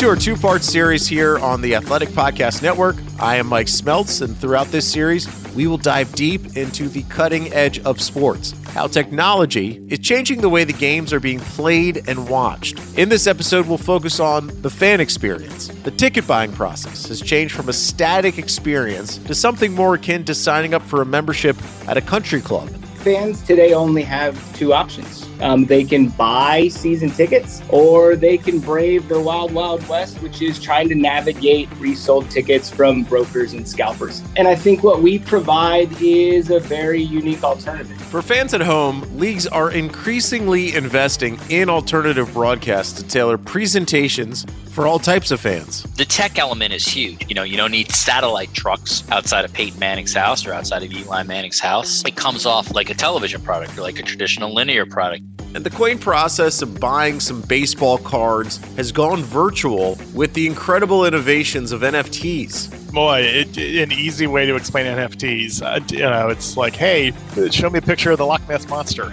to 0.00 0.08
our 0.08 0.16
two 0.16 0.34
part 0.34 0.64
series 0.64 1.06
here 1.06 1.38
on 1.40 1.60
the 1.60 1.74
Athletic 1.74 2.08
Podcast 2.08 2.62
Network. 2.62 2.96
I 3.18 3.36
am 3.36 3.46
Mike 3.46 3.66
Smeltz, 3.66 4.22
and 4.22 4.34
throughout 4.34 4.68
this 4.68 4.90
series, 4.90 5.28
we 5.54 5.66
will 5.66 5.76
dive 5.76 6.10
deep 6.14 6.56
into 6.56 6.88
the 6.88 7.02
cutting 7.10 7.52
edge 7.52 7.80
of 7.80 8.00
sports, 8.00 8.54
how 8.68 8.86
technology 8.86 9.84
is 9.90 9.98
changing 9.98 10.40
the 10.40 10.48
way 10.48 10.64
the 10.64 10.72
games 10.72 11.12
are 11.12 11.20
being 11.20 11.38
played 11.38 12.08
and 12.08 12.30
watched. 12.30 12.78
In 12.96 13.10
this 13.10 13.26
episode, 13.26 13.66
we'll 13.66 13.76
focus 13.76 14.20
on 14.20 14.46
the 14.62 14.70
fan 14.70 15.00
experience. 15.00 15.68
The 15.68 15.90
ticket 15.90 16.26
buying 16.26 16.52
process 16.52 17.06
has 17.08 17.20
changed 17.20 17.54
from 17.54 17.68
a 17.68 17.74
static 17.74 18.38
experience 18.38 19.18
to 19.18 19.34
something 19.34 19.74
more 19.74 19.96
akin 19.96 20.24
to 20.24 20.34
signing 20.34 20.72
up 20.72 20.80
for 20.80 21.02
a 21.02 21.06
membership 21.06 21.58
at 21.86 21.98
a 21.98 22.02
country 22.02 22.40
club. 22.40 22.70
Fans 23.04 23.42
today 23.42 23.74
only 23.74 24.04
have 24.04 24.56
two 24.56 24.72
options 24.72 25.29
um, 25.40 25.64
they 25.66 25.84
can 25.84 26.08
buy 26.08 26.68
season 26.68 27.10
tickets 27.10 27.62
or 27.68 28.16
they 28.16 28.36
can 28.36 28.58
brave 28.58 29.08
the 29.08 29.20
wild, 29.20 29.52
wild 29.52 29.86
west, 29.88 30.20
which 30.22 30.42
is 30.42 30.60
trying 30.60 30.88
to 30.88 30.94
navigate 30.94 31.68
resold 31.78 32.30
tickets 32.30 32.70
from 32.70 33.02
brokers 33.04 33.52
and 33.52 33.68
scalpers. 33.68 34.22
And 34.36 34.46
I 34.48 34.54
think 34.54 34.82
what 34.82 35.02
we 35.02 35.18
provide 35.18 35.90
is 36.00 36.50
a 36.50 36.60
very 36.60 37.02
unique 37.02 37.42
alternative. 37.42 37.96
For 38.02 38.22
fans 38.22 38.54
at 38.54 38.60
home, 38.60 39.02
leagues 39.18 39.46
are 39.46 39.70
increasingly 39.70 40.74
investing 40.74 41.38
in 41.48 41.70
alternative 41.70 42.32
broadcasts 42.32 43.00
to 43.00 43.06
tailor 43.06 43.38
presentations 43.38 44.44
for 44.70 44.86
all 44.86 44.98
types 44.98 45.30
of 45.30 45.40
fans. 45.40 45.82
The 45.96 46.04
tech 46.04 46.38
element 46.38 46.72
is 46.72 46.86
huge. 46.86 47.26
You 47.28 47.34
know, 47.34 47.42
you 47.42 47.56
don't 47.56 47.72
need 47.72 47.90
satellite 47.90 48.52
trucks 48.54 49.02
outside 49.10 49.44
of 49.44 49.52
Peyton 49.52 49.78
Manning's 49.78 50.14
house 50.14 50.46
or 50.46 50.52
outside 50.52 50.82
of 50.82 50.92
Eli 50.92 51.22
Manning's 51.24 51.60
house. 51.60 52.04
It 52.06 52.16
comes 52.16 52.46
off 52.46 52.72
like 52.72 52.88
a 52.88 52.94
television 52.94 53.42
product 53.42 53.76
or 53.76 53.82
like 53.82 53.98
a 53.98 54.02
traditional 54.02 54.54
linear 54.54 54.86
product. 54.86 55.24
And 55.52 55.64
the 55.64 55.70
quaint 55.70 56.00
process 56.00 56.62
of 56.62 56.78
buying 56.78 57.18
some 57.18 57.40
baseball 57.42 57.98
cards 57.98 58.58
has 58.76 58.92
gone 58.92 59.24
virtual 59.24 59.98
with 60.14 60.32
the 60.32 60.46
incredible 60.46 61.04
innovations 61.04 61.72
of 61.72 61.80
NFTs. 61.80 62.92
Boy, 62.92 63.22
it, 63.22 63.56
an 63.56 63.90
easy 63.90 64.28
way 64.28 64.46
to 64.46 64.54
explain 64.54 64.86
NFTs. 64.86 65.60
Uh, 65.60 65.84
you 65.92 66.02
know, 66.02 66.28
it's 66.28 66.56
like, 66.56 66.76
hey, 66.76 67.12
show 67.50 67.68
me 67.68 67.80
a 67.80 67.82
picture 67.82 68.12
of 68.12 68.18
the 68.18 68.26
Loch 68.26 68.48
Ness 68.48 68.68
monster. 68.68 69.12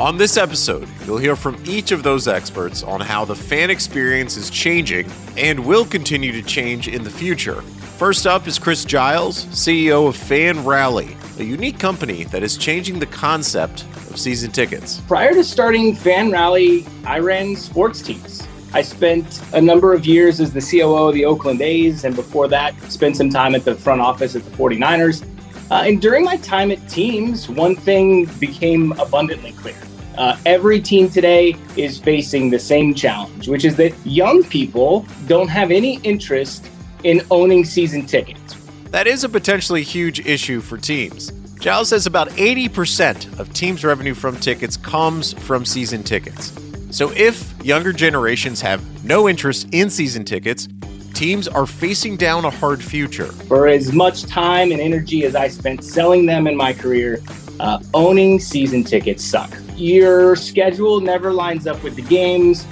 On 0.00 0.16
this 0.16 0.36
episode, 0.36 0.88
you'll 1.06 1.18
hear 1.18 1.36
from 1.36 1.62
each 1.64 1.92
of 1.92 2.02
those 2.02 2.26
experts 2.26 2.82
on 2.82 3.00
how 3.00 3.24
the 3.24 3.34
fan 3.34 3.70
experience 3.70 4.36
is 4.36 4.50
changing 4.50 5.10
and 5.36 5.64
will 5.64 5.84
continue 5.84 6.32
to 6.32 6.42
change 6.42 6.88
in 6.88 7.04
the 7.04 7.10
future. 7.10 7.62
First 7.98 8.26
up 8.26 8.46
is 8.48 8.58
Chris 8.58 8.84
Giles, 8.84 9.44
CEO 9.46 10.08
of 10.08 10.16
Fan 10.16 10.64
Rally, 10.64 11.16
a 11.38 11.44
unique 11.44 11.78
company 11.78 12.24
that 12.24 12.42
is 12.42 12.56
changing 12.56 12.98
the 12.98 13.06
concept 13.06 13.84
of 14.10 14.18
season 14.18 14.50
tickets. 14.50 15.00
Prior 15.08 15.32
to 15.32 15.44
starting 15.44 15.94
Fan 15.94 16.30
Rally, 16.30 16.86
I 17.04 17.20
ran 17.20 17.54
sports 17.56 18.02
teams. 18.02 18.46
I 18.72 18.82
spent 18.82 19.42
a 19.54 19.60
number 19.60 19.94
of 19.94 20.04
years 20.04 20.40
as 20.40 20.52
the 20.52 20.60
COO 20.60 21.08
of 21.08 21.14
the 21.14 21.24
Oakland 21.24 21.62
A's, 21.62 22.04
and 22.04 22.14
before 22.14 22.48
that, 22.48 22.74
spent 22.90 23.16
some 23.16 23.30
time 23.30 23.54
at 23.54 23.64
the 23.64 23.74
front 23.74 24.00
office 24.00 24.36
at 24.36 24.44
the 24.44 24.50
49ers. 24.50 25.24
Uh, 25.70 25.84
and 25.86 26.00
during 26.00 26.24
my 26.24 26.36
time 26.38 26.70
at 26.70 26.88
teams, 26.88 27.48
one 27.48 27.76
thing 27.76 28.26
became 28.38 28.92
abundantly 28.92 29.52
clear. 29.52 29.76
Uh, 30.16 30.36
every 30.44 30.80
team 30.80 31.08
today 31.08 31.54
is 31.76 31.98
facing 31.98 32.50
the 32.50 32.58
same 32.58 32.92
challenge, 32.92 33.48
which 33.48 33.64
is 33.64 33.76
that 33.76 33.94
young 34.04 34.42
people 34.42 35.06
don't 35.28 35.48
have 35.48 35.70
any 35.70 35.98
interest 36.00 36.68
in 37.04 37.22
owning 37.30 37.64
season 37.64 38.04
tickets. 38.04 38.57
That 38.90 39.06
is 39.06 39.22
a 39.22 39.28
potentially 39.28 39.82
huge 39.82 40.20
issue 40.20 40.62
for 40.62 40.78
teams. 40.78 41.30
Giles 41.60 41.90
says 41.90 42.06
about 42.06 42.28
80% 42.30 43.38
of 43.38 43.52
teams' 43.52 43.84
revenue 43.84 44.14
from 44.14 44.36
tickets 44.36 44.78
comes 44.78 45.34
from 45.34 45.66
season 45.66 46.02
tickets. 46.02 46.52
So 46.90 47.12
if 47.14 47.52
younger 47.62 47.92
generations 47.92 48.62
have 48.62 49.04
no 49.04 49.28
interest 49.28 49.68
in 49.72 49.90
season 49.90 50.24
tickets, 50.24 50.68
teams 51.12 51.46
are 51.46 51.66
facing 51.66 52.16
down 52.16 52.46
a 52.46 52.50
hard 52.50 52.82
future. 52.82 53.26
For 53.26 53.68
as 53.68 53.92
much 53.92 54.22
time 54.22 54.72
and 54.72 54.80
energy 54.80 55.26
as 55.26 55.34
I 55.34 55.48
spent 55.48 55.84
selling 55.84 56.24
them 56.24 56.46
in 56.46 56.56
my 56.56 56.72
career, 56.72 57.20
uh, 57.60 57.80
owning 57.92 58.40
season 58.40 58.84
tickets 58.84 59.22
suck. 59.22 59.52
Your 59.76 60.34
schedule 60.34 61.00
never 61.00 61.30
lines 61.30 61.66
up 61.66 61.82
with 61.82 61.94
the 61.94 62.02
games. 62.02 62.66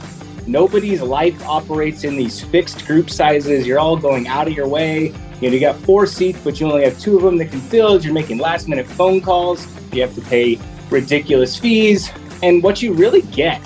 Nobody's 0.47 1.03
life 1.03 1.45
operates 1.45 2.05
in 2.05 2.17
these 2.17 2.41
fixed 2.41 2.87
group 2.87 3.11
sizes. 3.11 3.67
You're 3.67 3.81
all 3.81 3.99
going 3.99 4.29
out 4.29 4.47
of 4.47 4.55
your 4.55 4.69
way. 4.69 5.13
You 5.41 5.49
know, 5.49 5.55
you 5.55 5.61
got 5.61 5.77
four 5.77 6.07
seats, 6.07 6.41
but 6.43 6.59
you 6.59 6.67
only 6.67 6.85
have 6.85 6.99
two 6.99 7.17
of 7.17 7.23
them 7.23 7.37
that 7.39 7.51
can 7.51 7.61
fill. 7.61 8.01
You're 8.01 8.15
making 8.15 8.39
last 8.39 8.69
minute 8.69 8.87
phone 8.87 9.21
calls. 9.21 9.67
You 9.93 10.01
have 10.03 10.15
to 10.15 10.23
pay 10.23 10.59
ridiculous 10.91 11.59
fees. 11.59 12.11
And 12.43 12.63
what 12.63 12.81
you 12.83 12.93
really 12.95 13.23
get 13.23 13.61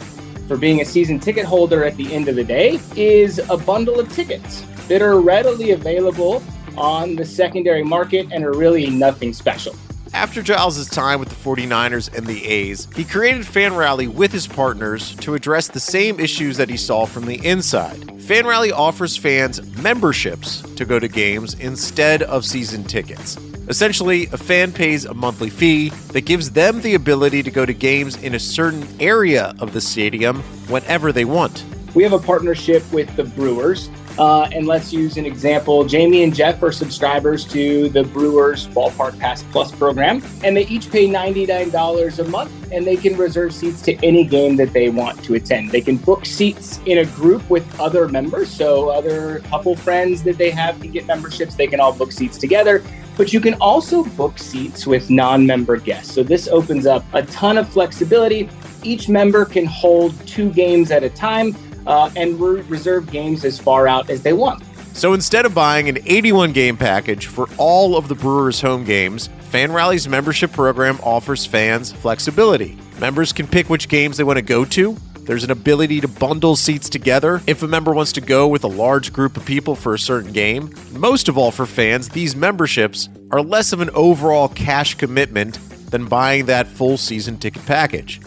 for 0.48 0.56
being 0.56 0.80
a 0.80 0.84
season 0.84 1.20
ticket 1.20 1.44
holder 1.44 1.84
at 1.84 1.96
the 1.96 2.12
end 2.12 2.26
of 2.26 2.34
the 2.34 2.42
day 2.42 2.80
is 2.96 3.38
a 3.38 3.56
bundle 3.56 4.00
of 4.00 4.12
tickets 4.12 4.64
that 4.88 5.00
are 5.00 5.20
readily 5.20 5.70
available 5.70 6.42
on 6.76 7.14
the 7.14 7.24
secondary 7.24 7.84
market 7.84 8.26
and 8.32 8.44
are 8.44 8.54
really 8.54 8.90
nothing 8.90 9.32
special. 9.32 9.76
After 10.12 10.42
Giles' 10.42 10.90
time 10.90 11.20
with 11.20 11.28
the 11.28 11.36
49ers 11.36 12.12
and 12.16 12.26
the 12.26 12.44
A's, 12.44 12.88
he 12.96 13.04
created 13.04 13.46
Fan 13.46 13.76
Rally 13.76 14.08
with 14.08 14.32
his 14.32 14.46
partners 14.46 15.14
to 15.16 15.34
address 15.34 15.68
the 15.68 15.78
same 15.78 16.18
issues 16.18 16.56
that 16.56 16.68
he 16.68 16.76
saw 16.76 17.06
from 17.06 17.26
the 17.26 17.44
inside. 17.46 18.20
Fan 18.20 18.44
Rally 18.44 18.72
offers 18.72 19.16
fans 19.16 19.62
memberships 19.80 20.62
to 20.74 20.84
go 20.84 20.98
to 20.98 21.06
games 21.06 21.54
instead 21.54 22.24
of 22.24 22.44
season 22.44 22.82
tickets. 22.82 23.36
Essentially, 23.68 24.26
a 24.32 24.36
fan 24.36 24.72
pays 24.72 25.04
a 25.04 25.14
monthly 25.14 25.48
fee 25.48 25.90
that 26.08 26.22
gives 26.22 26.50
them 26.50 26.80
the 26.80 26.94
ability 26.94 27.44
to 27.44 27.50
go 27.52 27.64
to 27.64 27.72
games 27.72 28.16
in 28.16 28.34
a 28.34 28.40
certain 28.40 28.84
area 28.98 29.54
of 29.60 29.72
the 29.72 29.80
stadium 29.80 30.42
whenever 30.66 31.12
they 31.12 31.24
want. 31.24 31.64
We 31.94 32.02
have 32.02 32.12
a 32.12 32.18
partnership 32.18 32.82
with 32.92 33.14
the 33.14 33.24
Brewers 33.24 33.90
uh, 34.18 34.48
and 34.52 34.66
let's 34.66 34.92
use 34.92 35.16
an 35.16 35.26
example. 35.26 35.84
Jamie 35.84 36.22
and 36.22 36.34
Jeff 36.34 36.62
are 36.62 36.72
subscribers 36.72 37.44
to 37.46 37.88
the 37.90 38.04
Brewers 38.04 38.66
Ballpark 38.68 39.18
Pass 39.18 39.42
Plus 39.44 39.72
program, 39.72 40.22
and 40.44 40.56
they 40.56 40.66
each 40.66 40.90
pay 40.90 41.06
$99 41.06 42.18
a 42.18 42.24
month, 42.24 42.72
and 42.72 42.86
they 42.86 42.96
can 42.96 43.16
reserve 43.16 43.54
seats 43.54 43.82
to 43.82 43.94
any 44.04 44.24
game 44.24 44.56
that 44.56 44.72
they 44.72 44.90
want 44.90 45.22
to 45.24 45.34
attend. 45.34 45.70
They 45.70 45.80
can 45.80 45.96
book 45.96 46.26
seats 46.26 46.80
in 46.86 46.98
a 46.98 47.04
group 47.04 47.48
with 47.50 47.80
other 47.80 48.08
members, 48.08 48.50
so 48.50 48.90
other 48.90 49.40
couple 49.50 49.76
friends 49.76 50.22
that 50.24 50.38
they 50.38 50.50
have 50.50 50.80
can 50.80 50.90
get 50.90 51.06
memberships. 51.06 51.54
They 51.54 51.66
can 51.66 51.80
all 51.80 51.92
book 51.92 52.12
seats 52.12 52.38
together. 52.38 52.82
But 53.16 53.34
you 53.34 53.40
can 53.40 53.52
also 53.54 54.04
book 54.04 54.38
seats 54.38 54.86
with 54.86 55.10
non 55.10 55.44
member 55.44 55.76
guests. 55.76 56.14
So 56.14 56.22
this 56.22 56.48
opens 56.48 56.86
up 56.86 57.04
a 57.12 57.22
ton 57.24 57.58
of 57.58 57.68
flexibility. 57.68 58.48
Each 58.82 59.10
member 59.10 59.44
can 59.44 59.66
hold 59.66 60.14
two 60.26 60.50
games 60.50 60.90
at 60.90 61.02
a 61.02 61.10
time 61.10 61.54
uh, 61.86 62.10
and 62.16 62.40
re- 62.40 62.62
reserve 62.62 63.10
games 63.10 63.44
as 63.44 63.58
far 63.58 63.86
out 63.86 64.10
as 64.10 64.22
they 64.22 64.32
want. 64.32 64.62
So 64.92 65.14
instead 65.14 65.46
of 65.46 65.54
buying 65.54 65.88
an 65.88 65.98
81 66.04 66.52
game 66.52 66.76
package 66.76 67.26
for 67.26 67.48
all 67.56 67.96
of 67.96 68.08
the 68.08 68.14
Brewers' 68.14 68.60
home 68.60 68.84
games, 68.84 69.28
Fan 69.50 69.72
Rally's 69.72 70.06
membership 70.06 70.52
program 70.52 70.98
offers 71.02 71.46
fans 71.46 71.92
flexibility. 71.92 72.78
Members 73.00 73.32
can 73.32 73.46
pick 73.46 73.70
which 73.70 73.88
games 73.88 74.16
they 74.16 74.24
want 74.24 74.36
to 74.36 74.42
go 74.42 74.64
to. 74.66 74.96
There's 75.20 75.44
an 75.44 75.50
ability 75.50 76.00
to 76.00 76.08
bundle 76.08 76.56
seats 76.56 76.88
together 76.88 77.40
if 77.46 77.62
a 77.62 77.68
member 77.68 77.92
wants 77.92 78.12
to 78.12 78.20
go 78.20 78.48
with 78.48 78.64
a 78.64 78.68
large 78.68 79.12
group 79.12 79.36
of 79.36 79.44
people 79.44 79.76
for 79.76 79.94
a 79.94 79.98
certain 79.98 80.32
game. 80.32 80.74
Most 80.92 81.28
of 81.28 81.38
all, 81.38 81.50
for 81.50 81.66
fans, 81.66 82.08
these 82.08 82.34
memberships 82.34 83.08
are 83.30 83.40
less 83.40 83.72
of 83.72 83.80
an 83.80 83.90
overall 83.90 84.48
cash 84.48 84.94
commitment 84.94 85.58
than 85.90 86.06
buying 86.06 86.46
that 86.46 86.66
full 86.66 86.96
season 86.96 87.38
ticket 87.38 87.64
package. 87.64 88.20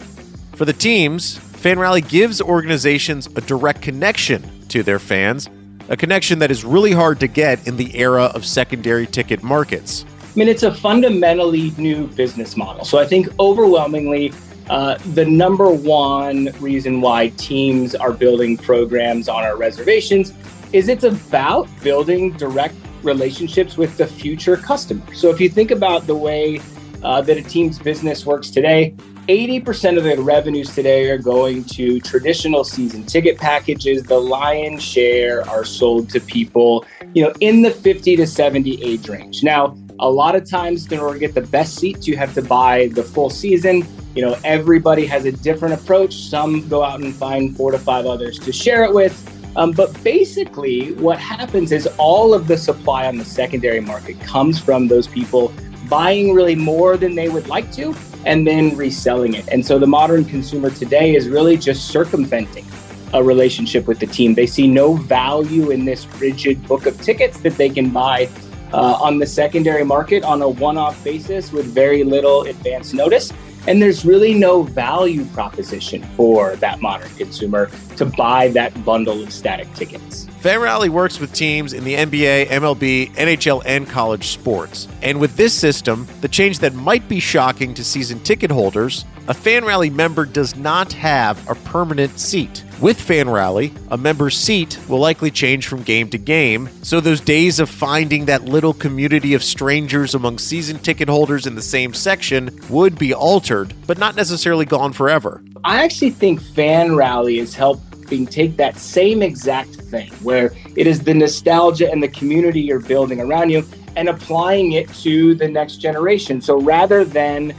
For 0.54 0.64
the 0.64 0.72
teams, 0.72 1.38
Fan 1.64 1.78
Rally 1.78 2.02
gives 2.02 2.42
organizations 2.42 3.26
a 3.26 3.40
direct 3.40 3.80
connection 3.80 4.42
to 4.68 4.82
their 4.82 4.98
fans, 4.98 5.48
a 5.88 5.96
connection 5.96 6.38
that 6.40 6.50
is 6.50 6.62
really 6.62 6.92
hard 6.92 7.18
to 7.20 7.26
get 7.26 7.66
in 7.66 7.78
the 7.78 7.96
era 7.98 8.24
of 8.24 8.44
secondary 8.44 9.06
ticket 9.06 9.42
markets. 9.42 10.04
I 10.20 10.38
mean, 10.38 10.48
it's 10.48 10.62
a 10.62 10.74
fundamentally 10.74 11.70
new 11.78 12.06
business 12.08 12.58
model. 12.58 12.84
So 12.84 12.98
I 12.98 13.06
think 13.06 13.28
overwhelmingly, 13.40 14.34
uh, 14.68 14.98
the 15.14 15.24
number 15.24 15.70
one 15.70 16.50
reason 16.60 17.00
why 17.00 17.28
teams 17.38 17.94
are 17.94 18.12
building 18.12 18.58
programs 18.58 19.30
on 19.30 19.42
our 19.42 19.56
reservations 19.56 20.34
is 20.74 20.90
it's 20.90 21.04
about 21.04 21.66
building 21.82 22.32
direct 22.32 22.74
relationships 23.02 23.78
with 23.78 23.96
the 23.96 24.06
future 24.06 24.58
customer. 24.58 25.14
So 25.14 25.30
if 25.30 25.40
you 25.40 25.48
think 25.48 25.70
about 25.70 26.06
the 26.06 26.14
way 26.14 26.60
uh, 27.04 27.20
that 27.20 27.36
a 27.36 27.42
team's 27.42 27.78
business 27.78 28.26
works 28.26 28.50
today, 28.50 28.94
80% 29.28 29.96
of 29.96 30.04
the 30.04 30.20
revenues 30.20 30.74
today 30.74 31.08
are 31.08 31.18
going 31.18 31.64
to 31.64 31.98
traditional 32.00 32.62
season 32.62 33.04
ticket 33.04 33.38
packages. 33.38 34.02
The 34.02 34.18
lion's 34.18 34.82
share 34.82 35.48
are 35.48 35.64
sold 35.64 36.10
to 36.10 36.20
people, 36.20 36.84
you 37.14 37.24
know, 37.24 37.32
in 37.40 37.62
the 37.62 37.70
50 37.70 38.16
to 38.16 38.26
70 38.26 38.82
age 38.84 39.08
range. 39.08 39.42
Now, 39.42 39.76
a 39.98 40.10
lot 40.10 40.34
of 40.34 40.48
times 40.48 40.90
in 40.90 40.98
order 40.98 41.14
to 41.14 41.20
get 41.20 41.34
the 41.34 41.40
best 41.40 41.76
seats, 41.76 42.06
you 42.06 42.16
have 42.16 42.34
to 42.34 42.42
buy 42.42 42.88
the 42.88 43.02
full 43.02 43.30
season. 43.30 43.86
You 44.14 44.22
know, 44.22 44.36
everybody 44.44 45.06
has 45.06 45.24
a 45.24 45.32
different 45.32 45.74
approach. 45.74 46.14
Some 46.14 46.68
go 46.68 46.82
out 46.82 47.00
and 47.00 47.14
find 47.14 47.56
four 47.56 47.70
to 47.70 47.78
five 47.78 48.04
others 48.06 48.38
to 48.40 48.52
share 48.52 48.84
it 48.84 48.92
with. 48.92 49.30
Um, 49.56 49.70
but 49.70 50.02
basically, 50.02 50.92
what 50.94 51.18
happens 51.18 51.70
is 51.70 51.86
all 51.96 52.34
of 52.34 52.48
the 52.48 52.58
supply 52.58 53.06
on 53.06 53.16
the 53.16 53.24
secondary 53.24 53.80
market 53.80 54.20
comes 54.20 54.58
from 54.58 54.88
those 54.88 55.06
people 55.06 55.52
buying 55.94 56.34
really 56.34 56.56
more 56.56 56.96
than 56.96 57.14
they 57.14 57.28
would 57.28 57.46
like 57.46 57.70
to 57.70 57.94
and 58.26 58.44
then 58.44 58.76
reselling 58.76 59.32
it. 59.32 59.46
And 59.46 59.64
so 59.64 59.78
the 59.78 59.86
modern 59.86 60.24
consumer 60.24 60.68
today 60.68 61.14
is 61.14 61.28
really 61.28 61.56
just 61.56 61.86
circumventing 61.86 62.66
a 63.12 63.22
relationship 63.22 63.86
with 63.86 64.00
the 64.00 64.08
team. 64.08 64.34
They 64.34 64.48
see 64.48 64.66
no 64.66 64.94
value 64.94 65.70
in 65.70 65.84
this 65.84 66.04
rigid 66.18 66.66
book 66.66 66.86
of 66.86 67.00
tickets 67.00 67.38
that 67.42 67.54
they 67.56 67.68
can 67.68 67.90
buy 67.90 68.28
uh, 68.72 68.98
on 69.06 69.20
the 69.20 69.26
secondary 69.26 69.84
market 69.84 70.24
on 70.24 70.42
a 70.42 70.48
one 70.48 70.76
off 70.76 70.96
basis 71.04 71.52
with 71.52 71.66
very 71.66 72.02
little 72.02 72.42
advance 72.42 72.92
notice. 72.92 73.32
And 73.66 73.80
there's 73.80 74.04
really 74.04 74.34
no 74.34 74.62
value 74.62 75.24
proposition 75.26 76.02
for 76.16 76.56
that 76.56 76.82
modern 76.82 77.08
consumer 77.14 77.70
to 77.96 78.04
buy 78.04 78.48
that 78.48 78.84
bundle 78.84 79.22
of 79.22 79.32
static 79.32 79.72
tickets. 79.74 80.26
FanRally 80.42 80.90
works 80.90 81.18
with 81.18 81.32
teams 81.32 81.72
in 81.72 81.84
the 81.84 81.94
NBA, 81.94 82.48
MLB, 82.48 83.10
NHL, 83.14 83.62
and 83.64 83.88
college 83.88 84.28
sports. 84.28 84.88
And 85.00 85.18
with 85.18 85.36
this 85.36 85.58
system, 85.58 86.06
the 86.20 86.28
change 86.28 86.58
that 86.58 86.74
might 86.74 87.08
be 87.08 87.18
shocking 87.18 87.72
to 87.74 87.82
season 87.82 88.20
ticket 88.20 88.50
holders, 88.50 89.06
a 89.26 89.32
FanRally 89.32 89.90
member 89.90 90.26
does 90.26 90.54
not 90.54 90.92
have 90.92 91.48
a 91.48 91.54
permanent 91.54 92.20
seat. 92.20 92.62
With 92.80 93.00
Fan 93.00 93.30
Rally, 93.30 93.72
a 93.90 93.96
member's 93.96 94.36
seat 94.36 94.78
will 94.88 94.98
likely 94.98 95.30
change 95.30 95.68
from 95.68 95.82
game 95.82 96.10
to 96.10 96.18
game, 96.18 96.68
so 96.82 97.00
those 97.00 97.20
days 97.20 97.60
of 97.60 97.70
finding 97.70 98.26
that 98.26 98.44
little 98.44 98.74
community 98.74 99.32
of 99.32 99.42
strangers 99.42 100.14
among 100.14 100.38
season 100.38 100.78
ticket 100.78 101.08
holders 101.08 101.46
in 101.46 101.54
the 101.54 101.62
same 101.62 101.94
section 101.94 102.50
would 102.68 102.98
be 102.98 103.14
altered, 103.14 103.72
but 103.86 103.96
not 103.96 104.16
necessarily 104.16 104.66
gone 104.66 104.92
forever. 104.92 105.42
I 105.62 105.82
actually 105.82 106.10
think 106.10 106.42
Fan 106.42 106.94
Rally 106.94 107.38
is 107.38 107.54
helping 107.54 108.26
take 108.26 108.56
that 108.56 108.76
same 108.76 109.22
exact 109.22 109.76
thing, 109.76 110.10
where 110.22 110.52
it 110.76 110.86
is 110.86 111.04
the 111.04 111.14
nostalgia 111.14 111.90
and 111.90 112.02
the 112.02 112.08
community 112.08 112.60
you're 112.60 112.80
building 112.80 113.20
around 113.20 113.50
you, 113.50 113.64
and 113.96 114.08
applying 114.08 114.72
it 114.72 114.88
to 114.94 115.36
the 115.36 115.48
next 115.48 115.76
generation. 115.76 116.40
So 116.40 116.60
rather 116.60 117.04
than 117.04 117.54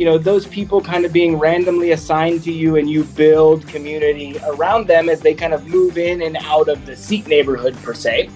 you 0.00 0.06
know 0.06 0.16
those 0.16 0.46
people 0.46 0.80
kind 0.80 1.04
of 1.04 1.12
being 1.12 1.36
randomly 1.36 1.90
assigned 1.90 2.42
to 2.42 2.50
you 2.50 2.76
and 2.76 2.88
you 2.88 3.04
build 3.04 3.68
community 3.68 4.34
around 4.46 4.86
them 4.86 5.10
as 5.10 5.20
they 5.20 5.34
kind 5.34 5.52
of 5.52 5.66
move 5.66 5.98
in 5.98 6.22
and 6.22 6.38
out 6.38 6.70
of 6.70 6.86
the 6.86 6.96
seat 6.96 7.26
neighborhood 7.26 7.76
per 7.82 7.92
se. 7.92 8.28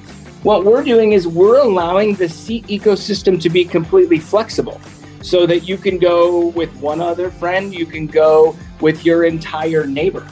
What 0.42 0.66
we're 0.66 0.82
doing 0.82 1.12
is 1.12 1.26
we're 1.26 1.62
allowing 1.62 2.16
the 2.16 2.28
seat 2.28 2.66
ecosystem 2.66 3.40
to 3.40 3.48
be 3.48 3.64
completely 3.64 4.18
flexible 4.18 4.78
so 5.22 5.46
that 5.46 5.60
you 5.60 5.78
can 5.78 5.98
go 5.98 6.48
with 6.48 6.70
one 6.82 7.00
other 7.00 7.30
friend 7.30 7.72
you 7.72 7.86
can 7.86 8.08
go 8.08 8.54
with 8.82 9.06
your 9.06 9.24
entire 9.24 9.86
neighbor. 9.86 10.28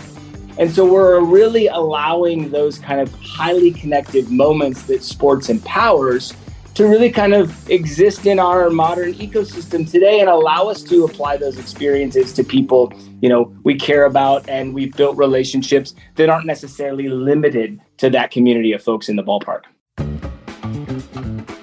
And 0.59 0.71
so 0.71 0.85
we're 0.85 1.21
really 1.21 1.69
allowing 1.69 2.51
those 2.51 2.79
kind 2.79 3.01
of 3.01 3.11
highly 3.23 3.71
connected 3.71 4.29
moments 4.29 4.83
that 4.83 5.03
sports 5.03 5.49
empowers 5.49 6.35
to 6.75 6.87
really 6.87 7.11
kind 7.11 7.35
of 7.35 7.69
exist 7.71 8.27
in 8.27 8.39
our 8.39 8.71
modern 8.71 9.13
ecosystem 9.15 9.89
today 9.91 10.21
and 10.21 10.29
allow 10.29 10.69
us 10.69 10.83
to 10.83 11.05
apply 11.05 11.37
those 11.37 11.59
experiences 11.59 12.33
to 12.33 12.43
people 12.43 12.93
you 13.21 13.29
know 13.29 13.55
we 13.63 13.75
care 13.75 14.05
about 14.05 14.49
and 14.49 14.75
we've 14.75 14.97
built 14.97 15.17
relationships 15.17 15.95
that 16.17 16.29
aren't 16.29 16.47
necessarily 16.47 17.09
limited 17.09 17.81
to 17.97 18.09
that 18.11 18.31
community 18.31 18.73
of 18.73 18.83
folks 18.83 19.09
in 19.09 19.17
the 19.17 19.23
ballpark 19.23 19.63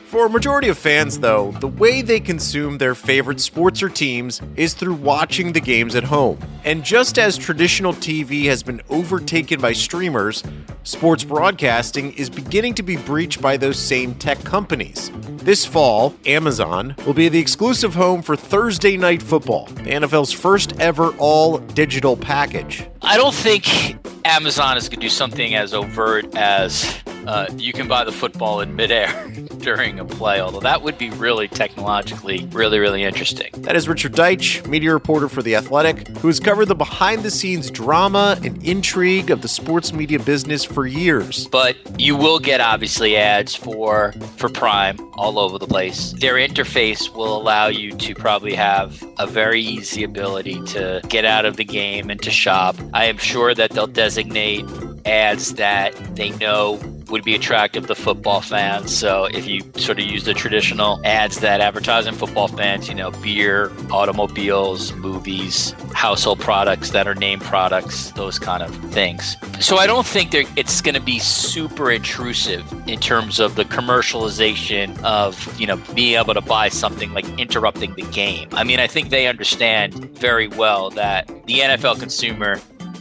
for 0.10 0.26
a 0.26 0.30
majority 0.30 0.70
of 0.70 0.78
fans, 0.80 1.20
though, 1.20 1.52
the 1.60 1.68
way 1.68 2.02
they 2.02 2.20
consume 2.20 2.80
their 2.80 2.96
favorite 2.96 3.40
sports 3.40 3.84
or 3.84 3.90
teams 3.90 4.42
is 4.56 4.74
through 4.74 4.96
watching 4.96 5.54
the 5.54 5.62
games 5.62 5.94
at 5.94 6.04
home. 6.04 6.40
And 6.66 6.84
just 6.84 7.18
as 7.18 7.38
traditional 7.38 7.94
TV 7.94 8.46
has 8.46 8.64
been 8.64 8.82
overtaken 8.90 9.62
by 9.62 9.72
streamers, 9.72 10.44
sports 10.84 11.24
broadcasting 11.24 12.12
is 12.14 12.30
beginning 12.30 12.74
to 12.76 12.84
be 12.84 12.98
breached 12.98 13.42
by 13.42 13.56
those 13.56 13.80
same 13.80 14.14
tech 14.16 14.44
companies. 14.44 15.10
This 15.38 15.66
fall, 15.66 16.14
Amazon 16.26 16.96
will 17.06 17.14
be 17.14 17.30
the 17.30 17.40
exclusive 17.40 17.96
home 17.96 18.22
for 18.22 18.36
Thursday 18.36 18.98
Night 18.98 19.24
Football, 19.24 19.68
the 19.68 19.92
NFL's 19.92 20.34
first 20.34 20.78
ever 20.82 21.14
all 21.18 21.60
digital 21.60 22.18
package. 22.18 22.86
I 23.02 23.16
don't 23.16 23.34
think 23.34 23.98
Amazon 24.26 24.78
is 24.78 24.90
going 24.90 25.00
to 25.00 25.06
do 25.06 25.10
something 25.10 25.56
as 25.56 25.74
overt 25.74 26.36
as 26.36 27.02
uh, 27.26 27.48
you 27.58 27.74
can 27.74 27.88
buy 27.88 28.04
the 28.04 28.12
football 28.12 28.62
in 28.62 28.76
midair 28.76 29.28
during 29.60 30.00
a 30.00 30.06
play, 30.06 30.42
although 30.42 30.60
that 30.60 30.82
would 30.82 30.98
be 30.98 31.10
really 31.12 31.48
technologically 31.48 32.46
really, 32.52 32.80
really 32.80 33.04
interesting. 33.04 33.52
That 33.58 33.76
is 33.76 33.88
Richard 33.88 34.14
Deitsch, 34.14 34.66
media 34.68 34.94
reporter 34.94 35.30
for 35.30 35.42
The 35.42 35.56
Athletic, 35.56 36.08
who 36.18 36.28
has 36.28 36.40
covered 36.50 36.66
the 36.66 36.74
behind 36.74 37.22
the 37.22 37.30
scenes 37.30 37.70
drama 37.70 38.36
and 38.44 38.66
intrigue 38.66 39.30
of 39.30 39.44
the 39.44 39.48
sports 39.48 39.94
media 39.94 40.18
business 40.18 40.66
for 40.66 40.88
years. 40.88 41.48
But 41.50 41.78
you 42.02 42.16
will 42.16 42.40
get 42.40 42.60
obviously 42.60 43.16
ads 43.16 43.54
for 43.54 44.14
for 44.38 44.50
Prime 44.50 44.98
all 45.14 45.38
over 45.38 45.60
the 45.60 45.68
place. 45.68 46.12
Their 46.14 46.38
interface 46.38 47.14
will 47.14 47.38
allow 47.40 47.68
you 47.68 47.92
to 47.92 48.16
probably 48.16 48.56
have 48.56 49.04
a 49.20 49.28
very 49.28 49.62
easy 49.62 50.04
ability 50.04 50.60
to 50.70 51.02
get 51.08 51.24
out 51.24 51.46
of 51.46 51.58
the 51.58 51.64
game 51.64 52.10
and 52.10 52.20
to 52.24 52.32
shop. 52.32 52.76
I 52.96 53.06
am 53.06 53.20
sure 53.20 53.54
that 53.54 53.70
they'll 53.70 53.86
designate 53.86 54.66
ads 55.06 55.54
that 55.54 55.94
they 56.16 56.32
know 56.32 56.78
would 57.10 57.24
be 57.24 57.36
attractive 57.36 57.88
to 57.88 57.96
football 57.96 58.42
fans. 58.42 58.96
So 58.96 59.26
if 59.26 59.48
you 59.48 59.62
sort 59.76 60.00
of 60.00 60.06
use 60.06 60.26
the 60.26 60.34
traditional 60.34 61.00
ads 61.06 61.40
that 61.40 61.62
advertising 61.62 62.14
football 62.14 62.48
fans, 62.48 62.88
you 62.88 62.96
know, 62.96 63.12
beer, 63.12 63.72
automobiles, 63.92 64.94
movies, 64.94 65.72
household 65.94 66.40
products 66.40 66.92
that 66.92 67.08
are 67.08 67.16
name 67.16 67.40
products, 67.40 68.12
those 68.12 68.40
kind 68.40 68.64
of 68.64 68.76
things. 68.92 69.36
So 69.60 69.78
I 69.78 69.88
don't 69.88 70.06
think 70.06 70.34
it's 70.34 70.82
going 70.82 70.96
to 70.96 71.02
be 71.02 71.20
super 71.20 71.92
intrusive 71.92 72.64
in 72.88 73.00
terms 73.00 73.40
of 73.40 73.56
the 73.56 73.66
commercialization 73.66 74.98
of, 75.04 75.60
you 75.60 75.68
know, 75.68 75.78
being 75.94 76.20
able 76.20 76.34
to 76.34 76.42
buy 76.42 76.70
something 76.70 77.14
like 77.14 77.28
interrupting 77.40 77.94
the 77.96 78.04
game. 78.04 78.48
I 78.54 78.64
mean, 78.64 78.80
I 78.80 78.88
think 78.88 79.10
they 79.10 79.28
understand 79.28 79.94
very 80.18 80.48
well 80.48 80.90
that 80.92 81.28
the 81.46 81.60
NFL 81.60 82.00
consumer 82.00 82.60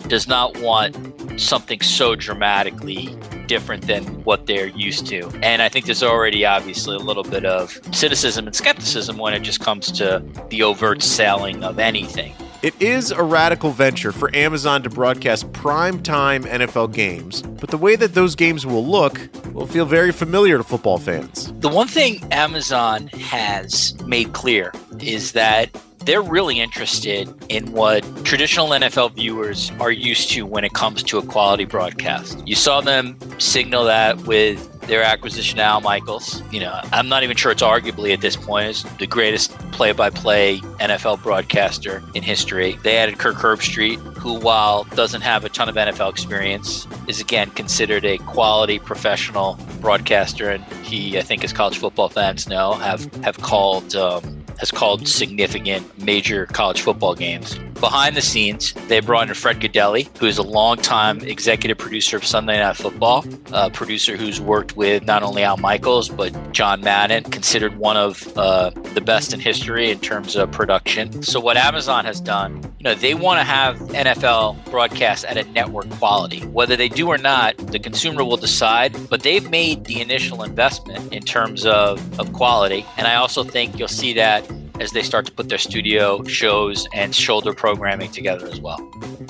does 0.08 0.26
not 0.26 0.58
want 0.60 0.96
something 1.40 1.80
so 1.80 2.14
dramatically 2.14 3.16
different 3.46 3.86
than 3.86 4.04
what 4.24 4.46
they're 4.46 4.68
used 4.68 5.06
to. 5.06 5.28
And 5.42 5.62
I 5.62 5.68
think 5.68 5.86
there's 5.86 6.02
already 6.02 6.44
obviously 6.44 6.96
a 6.96 7.00
little 7.00 7.22
bit 7.22 7.44
of 7.44 7.80
cynicism 7.92 8.46
and 8.46 8.54
skepticism 8.54 9.18
when 9.18 9.34
it 9.34 9.40
just 9.40 9.60
comes 9.60 9.90
to 9.92 10.22
the 10.50 10.62
overt 10.62 11.02
selling 11.02 11.64
of 11.64 11.78
anything. 11.78 12.34
It 12.60 12.80
is 12.82 13.12
a 13.12 13.22
radical 13.22 13.70
venture 13.70 14.10
for 14.10 14.34
Amazon 14.34 14.82
to 14.82 14.90
broadcast 14.90 15.52
prime 15.52 16.02
time 16.02 16.42
NFL 16.42 16.92
games, 16.92 17.42
but 17.42 17.70
the 17.70 17.78
way 17.78 17.94
that 17.94 18.14
those 18.14 18.34
games 18.34 18.66
will 18.66 18.84
look 18.84 19.20
will 19.52 19.66
feel 19.66 19.86
very 19.86 20.10
familiar 20.10 20.58
to 20.58 20.64
football 20.64 20.98
fans. 20.98 21.52
The 21.60 21.68
one 21.68 21.86
thing 21.86 22.20
Amazon 22.32 23.06
has 23.08 23.94
made 24.02 24.32
clear 24.32 24.72
is 24.98 25.32
that 25.32 25.70
they're 26.00 26.22
really 26.22 26.60
interested 26.60 27.32
in 27.48 27.72
what 27.72 28.02
traditional 28.24 28.68
NFL 28.68 29.14
viewers 29.14 29.70
are 29.80 29.90
used 29.90 30.30
to 30.30 30.46
when 30.46 30.64
it 30.64 30.72
comes 30.72 31.02
to 31.04 31.18
a 31.18 31.22
quality 31.22 31.64
broadcast. 31.64 32.46
You 32.46 32.54
saw 32.54 32.80
them 32.80 33.16
signal 33.38 33.84
that 33.84 34.16
with 34.22 34.64
their 34.88 35.02
acquisition 35.02 35.58
of 35.58 35.64
Al 35.64 35.80
Michaels. 35.82 36.42
You 36.50 36.60
know, 36.60 36.80
I'm 36.92 37.08
not 37.08 37.22
even 37.22 37.36
sure 37.36 37.52
it's 37.52 37.62
arguably 37.62 38.12
at 38.12 38.22
this 38.22 38.36
point 38.36 38.68
is 38.68 38.82
the 38.98 39.06
greatest 39.06 39.52
play-by-play 39.70 40.58
NFL 40.80 41.22
broadcaster 41.22 42.02
in 42.14 42.22
history. 42.22 42.78
They 42.82 42.96
added 42.96 43.18
Kirk 43.18 43.36
Herbstreit, 43.36 43.98
who 44.16 44.40
while 44.40 44.84
doesn't 44.84 45.20
have 45.20 45.44
a 45.44 45.50
ton 45.50 45.68
of 45.68 45.76
NFL 45.76 46.10
experience, 46.10 46.88
is 47.06 47.20
again 47.20 47.50
considered 47.50 48.04
a 48.04 48.18
quality 48.18 48.78
professional 48.78 49.58
broadcaster, 49.80 50.48
and 50.50 50.64
he, 50.84 51.18
I 51.18 51.22
think, 51.22 51.44
as 51.44 51.52
college 51.52 51.78
football 51.78 52.08
fans 52.08 52.48
know, 52.48 52.72
have 52.72 53.04
have 53.22 53.38
called 53.38 53.94
um, 53.94 54.37
has 54.58 54.70
called 54.70 55.08
significant 55.08 55.98
major 55.98 56.46
college 56.46 56.82
football 56.82 57.14
games. 57.14 57.58
Behind 57.80 58.16
the 58.16 58.22
scenes, 58.22 58.72
they 58.88 58.98
brought 58.98 59.28
in 59.28 59.34
Fred 59.34 59.60
Gaudelli, 59.60 60.08
who 60.18 60.26
is 60.26 60.36
a 60.36 60.42
longtime 60.42 61.20
executive 61.20 61.78
producer 61.78 62.16
of 62.16 62.24
Sunday 62.24 62.58
Night 62.58 62.76
Football, 62.76 63.24
a 63.52 63.70
producer 63.70 64.16
who's 64.16 64.40
worked 64.40 64.76
with 64.76 65.04
not 65.04 65.22
only 65.22 65.44
Al 65.44 65.58
Michaels, 65.58 66.08
but 66.08 66.52
John 66.52 66.80
Madden, 66.80 67.22
considered 67.24 67.78
one 67.78 67.96
of 67.96 68.36
uh, 68.36 68.70
the 68.94 69.00
best 69.00 69.32
in 69.32 69.38
history 69.38 69.90
in 69.90 70.00
terms 70.00 70.34
of 70.34 70.50
production. 70.50 71.22
So, 71.22 71.38
what 71.38 71.56
Amazon 71.56 72.04
has 72.04 72.20
done, 72.20 72.56
you 72.78 72.84
know, 72.84 72.94
they 72.94 73.14
want 73.14 73.38
to 73.38 73.44
have 73.44 73.76
NFL 73.78 74.70
broadcast 74.70 75.24
at 75.24 75.36
a 75.36 75.44
network 75.44 75.88
quality. 75.90 76.40
Whether 76.46 76.74
they 76.74 76.88
do 76.88 77.06
or 77.08 77.18
not, 77.18 77.56
the 77.58 77.78
consumer 77.78 78.24
will 78.24 78.36
decide, 78.36 79.08
but 79.08 79.22
they've 79.22 79.48
made 79.50 79.84
the 79.84 80.00
initial 80.00 80.42
investment 80.42 81.12
in 81.12 81.22
terms 81.22 81.64
of, 81.64 82.18
of 82.18 82.32
quality. 82.32 82.84
And 82.96 83.06
I 83.06 83.14
also 83.14 83.44
think 83.44 83.78
you'll 83.78 83.88
see 83.88 84.12
that 84.14 84.48
as 84.80 84.92
they 84.92 85.02
start 85.02 85.26
to 85.26 85.32
put 85.32 85.48
their 85.48 85.58
studio 85.58 86.22
shows 86.24 86.88
and 86.92 87.14
shoulder 87.14 87.52
programming 87.52 88.10
together 88.10 88.46
as 88.46 88.60
well. 88.60 88.78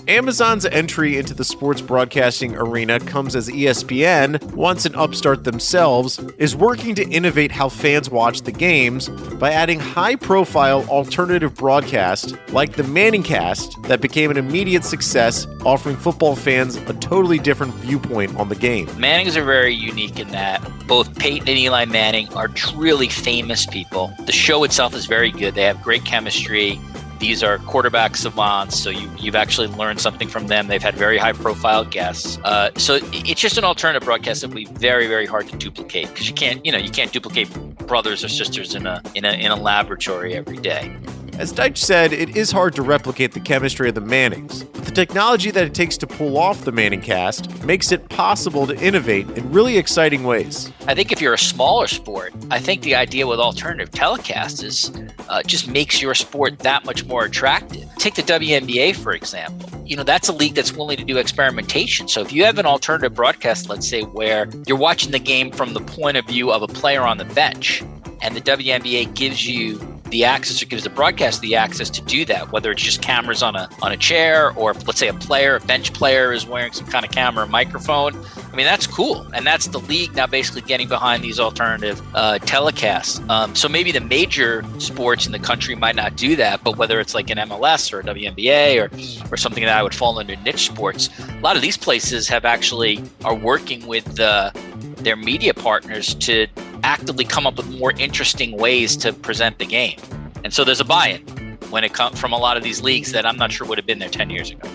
Amazon's 0.09 0.65
entry 0.65 1.19
into 1.19 1.35
the 1.35 1.45
sports 1.45 1.83
broadcasting 1.83 2.57
arena 2.57 2.99
comes 2.99 3.37
as 3.37 3.49
ESPN, 3.49 4.43
once 4.55 4.87
an 4.87 4.95
upstart 4.95 5.45
themselves, 5.45 6.19
is 6.39 6.57
working 6.57 6.95
to 6.95 7.07
innovate 7.09 7.53
how 7.53 7.69
fans 7.69 8.09
watch 8.09 8.43
the 8.43 8.53
games 8.53 9.09
by 9.39 9.53
adding 9.53 9.79
high 9.79 10.17
profile 10.17 10.83
alternative 10.89 11.55
broadcasts 11.55 12.33
like 12.53 12.75
the 12.75 12.83
Manningcast 12.83 13.87
that 13.87 14.01
became 14.01 14.31
an 14.31 14.39
immediate 14.39 14.85
success, 14.85 15.47
offering 15.67 15.97
football 15.97 16.35
fans 16.35 16.77
a 16.77 16.95
totally 16.95 17.39
different 17.39 17.75
viewpoint 17.75 18.35
on 18.37 18.49
the 18.49 18.57
game. 18.57 18.89
Mannings 18.99 19.37
are 19.37 19.45
very 19.45 19.75
unique 19.75 20.19
in 20.19 20.29
that 20.29 20.63
both 20.87 21.19
Peyton 21.19 21.49
and 21.49 21.59
Eli 21.59 21.85
Manning 21.85 22.33
are 22.33 22.49
truly 22.49 23.09
famous 23.09 23.67
people. 23.67 24.11
The 24.25 24.33
show 24.33 24.65
itself 24.65 24.95
is 24.95 25.05
very 25.05 25.31
They 25.39 25.65
have 25.65 25.83
great 25.83 26.05
chemistry. 26.05 26.79
these 27.19 27.43
are 27.43 27.59
quarterback 27.59 28.17
savants, 28.17 28.79
so 28.79 28.91
you, 28.91 29.11
you've 29.19 29.35
actually 29.35 29.67
learned 29.69 30.01
something 30.01 30.29
from 30.29 30.47
them. 30.47 30.69
They've 30.69 30.83
had 30.83 30.95
very 30.95 31.19
high 31.19 31.33
profile 31.33 31.85
guests. 31.85 32.39
Uh, 32.45 32.71
so 32.77 33.01
it's 33.13 33.41
just 33.41 33.59
an 33.59 33.65
alternative 33.65 34.05
broadcast 34.05 34.43
that 34.43 34.49
will 34.49 34.57
be 34.57 34.67
very, 34.67 35.07
very 35.07 35.27
hard 35.27 35.49
to 35.49 35.57
duplicate 35.57 36.09
because 36.09 36.29
you 36.29 36.35
can't, 36.35 36.65
you 36.65 36.73
know, 36.73 36.79
you 36.79 36.91
can't 36.91 37.13
duplicate 37.13 37.49
brothers 37.87 38.23
or 38.23 38.29
sisters 38.29 38.75
in 38.75 38.87
a 38.87 39.03
in 39.15 39.25
a 39.25 39.33
in 39.33 39.51
a 39.51 39.57
laboratory 39.57 40.35
every 40.35 40.59
day. 40.59 40.97
As 41.39 41.53
Deitsch 41.53 41.79
said, 41.79 42.13
it 42.13 42.37
is 42.37 42.51
hard 42.51 42.75
to 42.75 42.83
replicate 42.83 43.31
the 43.31 43.39
chemistry 43.39 43.89
of 43.89 43.95
the 43.95 44.01
Mannings, 44.01 44.65
but 44.65 44.85
the 44.85 44.91
technology 44.91 45.53
that 45.53 45.63
it 45.63 45.73
takes 45.73 45.97
to 45.99 46.07
pull 46.09 46.37
off 46.37 46.65
the 46.65 46.73
Manning 46.73 47.01
cast 47.01 47.63
makes 47.63 47.93
it 47.93 48.09
possible 48.09 48.67
to 48.67 48.77
innovate 48.85 49.31
in 49.31 49.49
really 49.53 49.79
exciting 49.79 50.25
ways. 50.25 50.73
I 50.89 50.97
think 50.97 51.13
if 51.13 51.21
you're 51.21 51.35
a 51.35 51.39
smaller 51.39 51.87
sport, 51.87 52.35
I 52.51 52.59
think 52.59 52.83
the 52.83 52.97
idea 52.97 53.29
with 53.29 53.39
alternative 53.39 53.93
telecasts 53.93 54.65
is 54.65 54.91
uh, 55.29 55.45
just 55.45 55.69
makes 55.69 56.03
your 56.03 56.17
sport 56.17 56.59
that 56.59 56.85
much 56.85 57.05
more 57.05 57.27
attractive. 57.27 57.89
Take 57.99 58.17
the 58.17 58.23
WNBA, 58.23 58.97
for 58.97 59.13
example. 59.13 59.71
You 59.87 59.95
know, 59.95 60.03
that's 60.03 60.29
a 60.29 60.33
league 60.33 60.57
that's 60.57 60.73
willing 60.73 60.97
to 60.97 61.05
do 61.05 61.19
experimentation. 61.19 62.09
So 62.09 62.21
if 62.21 62.33
you 62.33 62.45
have 62.47 62.59
an 62.59 62.67
alternative 62.67 63.15
broadcast, 63.15 63.69
let's 63.69 63.89
say, 63.89 64.03
where 64.03 64.51
you're 64.67 64.77
watching 64.77 65.13
the 65.13 65.21
game 65.21 65.53
from 65.53 65.73
the 65.75 65.83
point 65.83 66.17
of 66.17 66.27
view 66.27 66.51
of 66.51 66.63
a 66.63 66.69
player 66.69 67.03
on 67.03 67.19
the 67.19 67.27
bench, 67.27 67.85
and 68.23 68.35
the 68.35 68.41
WNBA 68.41 69.15
gives 69.15 69.47
you 69.47 69.79
the 70.11 70.25
access 70.25 70.63
or 70.63 70.67
gives 70.67 70.85
the 70.85 70.91
broadcast 70.91 71.41
the 71.41 71.55
access 71.55 71.91
to 71.91 72.03
do 72.03 72.25
that, 72.25 72.53
whether 72.53 72.71
it's 72.71 72.83
just 72.83 73.03
cameras 73.03 73.43
on 73.43 73.57
a 73.57 73.69
on 73.83 73.93
a 73.93 73.97
chair 73.97 74.53
or 74.53 74.73
let's 74.75 74.99
say 74.99 75.09
a 75.09 75.15
player, 75.15 75.57
a 75.57 75.61
bench 75.61 75.93
player 75.93 76.33
is 76.33 76.47
wearing 76.47 76.73
some 76.73 76.87
kind 76.87 77.05
of 77.05 77.11
camera 77.11 77.47
microphone. 77.47 78.15
I 78.53 78.57
mean, 78.57 78.67
that's 78.67 78.87
cool. 78.87 79.27
And 79.35 79.47
that's 79.47 79.69
the 79.69 79.79
league 79.81 80.15
now 80.15 80.27
basically 80.27 80.63
getting 80.63 80.89
behind 80.89 81.23
these 81.23 81.39
alternative 81.39 82.01
uh, 82.15 82.39
telecasts. 82.41 83.27
Um, 83.29 83.55
so 83.55 83.69
maybe 83.69 83.93
the 83.93 84.01
major 84.01 84.65
sports 84.79 85.27
in 85.27 85.33
the 85.33 85.39
country 85.39 85.75
might 85.75 85.97
not 85.97 86.17
do 86.17 86.37
that, 86.37 86.65
but 86.65 86.77
whether 86.77 86.99
it's 87.01 87.15
like 87.15 87.31
an 87.31 87.39
MLS 87.39 87.93
or 87.93 88.01
a 88.01 88.05
WNBA 88.05 88.81
or, 88.83 89.33
or 89.33 89.37
something 89.37 89.65
that 89.65 89.77
I 89.77 89.83
would 89.83 89.95
fall 89.95 90.19
under 90.19 90.35
niche 90.37 90.67
sports, 90.67 91.11
a 91.19 91.41
lot 91.41 91.57
of 91.57 91.63
these 91.63 91.77
places 91.77 92.29
have 92.29 92.45
actually 92.45 93.03
are 93.25 93.35
working 93.35 93.87
with 93.87 94.19
uh, 94.19 94.51
their 94.97 95.17
media 95.17 95.55
partners 95.55 96.15
to 96.15 96.47
actively 96.83 97.25
come 97.25 97.47
up 97.47 97.57
with 97.57 97.69
more 97.79 97.93
interesting 97.99 98.57
ways 98.57 98.97
to 98.99 99.13
present 99.13 99.59
the 99.59 99.67
game. 99.67 99.99
And 100.45 100.53
so 100.53 100.65
there's 100.65 100.81
a 100.81 100.85
buy-in 100.85 101.23
when 101.71 101.85
it 101.85 101.93
comes 101.93 102.19
from 102.19 102.33
a 102.33 102.39
lot 102.39 102.57
of 102.57 102.63
these 102.63 102.83
leagues 102.83 103.13
that 103.13 103.27
I'm 103.27 103.37
not 103.37 103.53
sure 103.53 103.67
would 103.67 103.79
have 103.79 103.87
been 103.87 103.99
there 103.99 104.09
10 104.09 104.31
years 104.31 104.51
ago. 104.51 104.69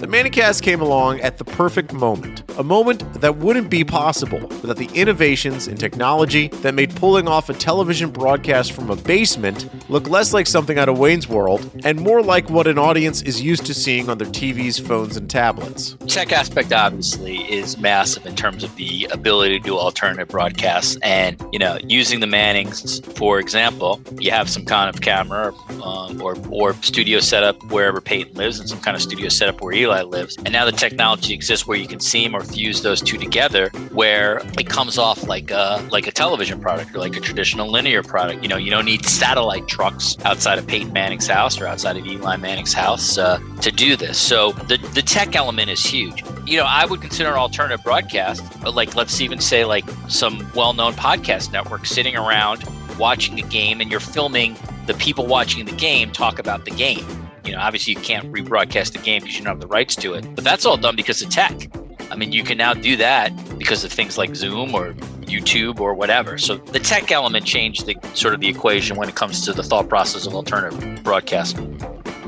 The 0.00 0.06
Manningcast 0.06 0.62
came 0.62 0.80
along 0.80 1.20
at 1.20 1.36
the 1.36 1.44
perfect 1.44 1.92
moment, 1.92 2.42
a 2.56 2.64
moment 2.64 3.20
that 3.20 3.36
wouldn't 3.36 3.68
be 3.68 3.84
possible 3.84 4.40
without 4.40 4.78
the 4.78 4.88
innovations 4.94 5.68
in 5.68 5.76
technology 5.76 6.48
that 6.62 6.74
made 6.74 6.96
pulling 6.96 7.28
off 7.28 7.50
a 7.50 7.52
television 7.52 8.08
broadcast 8.08 8.72
from 8.72 8.88
a 8.88 8.96
basement 8.96 9.68
look 9.90 10.08
less 10.08 10.32
like 10.32 10.46
something 10.46 10.78
out 10.78 10.88
of 10.88 10.98
Wayne's 10.98 11.28
World 11.28 11.70
and 11.84 12.00
more 12.00 12.22
like 12.22 12.48
what 12.48 12.66
an 12.66 12.78
audience 12.78 13.20
is 13.20 13.42
used 13.42 13.66
to 13.66 13.74
seeing 13.74 14.08
on 14.08 14.16
their 14.16 14.28
TVs, 14.28 14.80
phones, 14.80 15.18
and 15.18 15.28
tablets. 15.28 15.98
Tech 16.06 16.32
aspect 16.32 16.72
obviously 16.72 17.36
is 17.52 17.76
massive 17.76 18.24
in 18.24 18.34
terms 18.34 18.64
of 18.64 18.74
the 18.76 19.06
ability 19.12 19.58
to 19.58 19.62
do 19.62 19.76
alternative 19.76 20.28
broadcasts 20.28 20.96
and, 21.02 21.36
you 21.52 21.58
know, 21.58 21.78
using 21.84 22.20
the 22.20 22.26
Mannings, 22.26 23.00
for 23.18 23.38
example, 23.38 24.00
you 24.18 24.30
have 24.30 24.48
some 24.48 24.64
kind 24.64 24.88
of 24.88 25.02
camera 25.02 25.52
um, 25.82 26.22
or, 26.22 26.38
or 26.48 26.72
studio 26.76 27.20
setup 27.20 27.62
wherever 27.64 28.00
Peyton 28.00 28.32
lives 28.32 28.58
and 28.58 28.66
some 28.66 28.80
kind 28.80 28.94
of 28.94 29.02
studio 29.02 29.28
setup 29.28 29.60
where 29.60 29.74
Eli 29.90 30.02
lives. 30.02 30.36
And 30.44 30.52
now 30.52 30.64
the 30.64 30.72
technology 30.72 31.34
exists 31.34 31.66
where 31.66 31.76
you 31.76 31.88
can 31.88 32.00
seam 32.00 32.34
or 32.34 32.42
fuse 32.44 32.82
those 32.82 33.00
two 33.00 33.18
together, 33.18 33.70
where 33.92 34.38
it 34.58 34.68
comes 34.68 34.98
off 34.98 35.26
like 35.26 35.50
a 35.50 35.86
like 35.90 36.06
a 36.06 36.12
television 36.12 36.60
product 36.60 36.94
or 36.94 36.98
like 36.98 37.16
a 37.16 37.20
traditional 37.20 37.68
linear 37.68 38.02
product. 38.02 38.42
You 38.42 38.48
know, 38.48 38.56
you 38.56 38.70
don't 38.70 38.84
need 38.84 39.04
satellite 39.04 39.66
trucks 39.66 40.16
outside 40.24 40.58
of 40.58 40.66
Peyton 40.66 40.92
Manning's 40.92 41.26
house 41.26 41.60
or 41.60 41.66
outside 41.66 41.96
of 41.96 42.06
Eli 42.06 42.36
Manning's 42.36 42.72
house 42.72 43.18
uh, 43.18 43.40
to 43.60 43.72
do 43.72 43.96
this. 43.96 44.18
So 44.18 44.52
the 44.52 44.78
the 44.94 45.02
tech 45.02 45.34
element 45.34 45.70
is 45.70 45.84
huge. 45.84 46.22
You 46.46 46.58
know, 46.58 46.66
I 46.66 46.86
would 46.86 47.00
consider 47.00 47.30
an 47.30 47.36
alternative 47.36 47.82
broadcast, 47.84 48.42
but 48.62 48.74
like 48.74 48.94
let's 48.94 49.20
even 49.20 49.40
say 49.40 49.64
like 49.64 49.84
some 50.08 50.48
well-known 50.54 50.94
podcast 50.94 51.52
network 51.52 51.86
sitting 51.86 52.16
around 52.16 52.64
watching 52.98 53.38
a 53.38 53.48
game 53.48 53.80
and 53.80 53.90
you're 53.90 54.00
filming 54.00 54.56
the 54.86 54.94
people 54.94 55.26
watching 55.26 55.64
the 55.64 55.72
game 55.72 56.10
talk 56.10 56.38
about 56.38 56.64
the 56.64 56.70
game 56.72 57.04
you 57.44 57.52
know, 57.52 57.58
obviously 57.58 57.94
you 57.94 58.00
can't 58.00 58.30
rebroadcast 58.32 58.92
the 58.92 58.98
game 58.98 59.22
because 59.22 59.38
you 59.38 59.44
don't 59.44 59.52
have 59.52 59.60
the 59.60 59.66
rights 59.66 59.96
to 59.96 60.14
it, 60.14 60.34
but 60.34 60.44
that's 60.44 60.66
all 60.66 60.76
done 60.76 60.96
because 60.96 61.22
of 61.22 61.30
tech. 61.30 61.70
I 62.10 62.16
mean, 62.16 62.32
you 62.32 62.42
can 62.42 62.58
now 62.58 62.74
do 62.74 62.96
that 62.96 63.30
because 63.58 63.84
of 63.84 63.92
things 63.92 64.18
like 64.18 64.34
Zoom 64.34 64.74
or 64.74 64.94
YouTube 65.20 65.78
or 65.80 65.94
whatever. 65.94 66.38
So 66.38 66.56
the 66.56 66.80
tech 66.80 67.12
element 67.12 67.46
changed 67.46 67.86
the 67.86 67.96
sort 68.14 68.34
of 68.34 68.40
the 68.40 68.48
equation 68.48 68.96
when 68.96 69.08
it 69.08 69.14
comes 69.14 69.44
to 69.44 69.52
the 69.52 69.62
thought 69.62 69.88
process 69.88 70.26
of 70.26 70.34
alternative 70.34 71.02
broadcasting. 71.04 71.80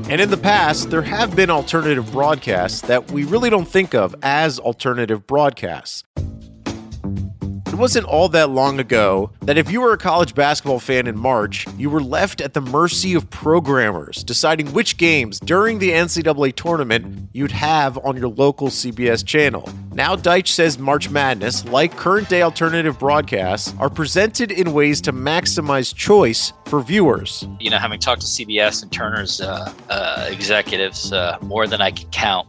And 0.09 0.19
in 0.19 0.29
the 0.29 0.37
past, 0.37 0.89
there 0.89 1.01
have 1.01 1.35
been 1.35 1.49
alternative 1.49 2.11
broadcasts 2.11 2.81
that 2.81 3.11
we 3.11 3.23
really 3.23 3.49
don't 3.49 3.67
think 3.67 3.93
of 3.93 4.15
as 4.21 4.59
alternative 4.59 5.25
broadcasts. 5.27 6.03
It 7.73 7.79
wasn't 7.79 8.05
all 8.05 8.29
that 8.29 8.51
long 8.51 8.79
ago 8.79 9.31
that 9.41 9.57
if 9.57 9.71
you 9.71 9.81
were 9.81 9.93
a 9.93 9.97
college 9.97 10.35
basketball 10.35 10.79
fan 10.79 11.07
in 11.07 11.17
March, 11.17 11.65
you 11.75 11.89
were 11.89 12.03
left 12.03 12.39
at 12.39 12.53
the 12.53 12.61
mercy 12.61 13.15
of 13.15 13.27
programmers 13.31 14.23
deciding 14.23 14.71
which 14.73 14.97
games 14.97 15.39
during 15.39 15.79
the 15.79 15.89
NCAA 15.89 16.55
tournament 16.55 17.29
you'd 17.33 17.51
have 17.51 17.97
on 18.05 18.15
your 18.15 18.27
local 18.27 18.67
CBS 18.67 19.25
channel. 19.25 19.67
Now, 19.91 20.15
Deitsch 20.15 20.49
says 20.49 20.77
March 20.77 21.09
Madness, 21.09 21.65
like 21.65 21.97
current 21.97 22.29
day 22.29 22.43
alternative 22.43 22.99
broadcasts, 22.99 23.73
are 23.79 23.89
presented 23.89 24.51
in 24.51 24.71
ways 24.71 25.01
to 25.01 25.11
maximize 25.11 25.95
choice 25.95 26.53
for 26.65 26.79
viewers. 26.79 27.43
You 27.59 27.71
know, 27.71 27.79
having 27.79 27.99
talked 27.99 28.21
to 28.21 28.27
CBS 28.27 28.83
and 28.83 28.91
Turner's 28.91 29.41
uh, 29.41 29.73
uh, 29.89 30.27
executives 30.29 31.11
uh, 31.11 31.39
more 31.41 31.65
than 31.65 31.81
I 31.81 31.89
can 31.89 32.07
count, 32.11 32.47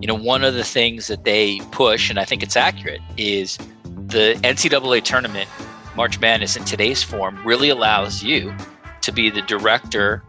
you 0.00 0.08
know, 0.08 0.14
one 0.14 0.44
of 0.44 0.54
the 0.54 0.64
things 0.64 1.06
that 1.06 1.24
they 1.24 1.60
push, 1.70 2.10
and 2.10 2.18
I 2.18 2.24
think 2.24 2.42
it's 2.42 2.56
accurate, 2.56 3.00
is 3.16 3.58
the 4.06 4.38
NCAA 4.42 5.02
tournament, 5.02 5.48
March 5.96 6.20
Madness 6.20 6.56
in 6.56 6.64
today's 6.64 7.02
form, 7.02 7.40
really 7.44 7.68
allows 7.68 8.22
you 8.22 8.54
to 9.02 9.12
be 9.12 9.30
the 9.30 9.42
director 9.42 10.22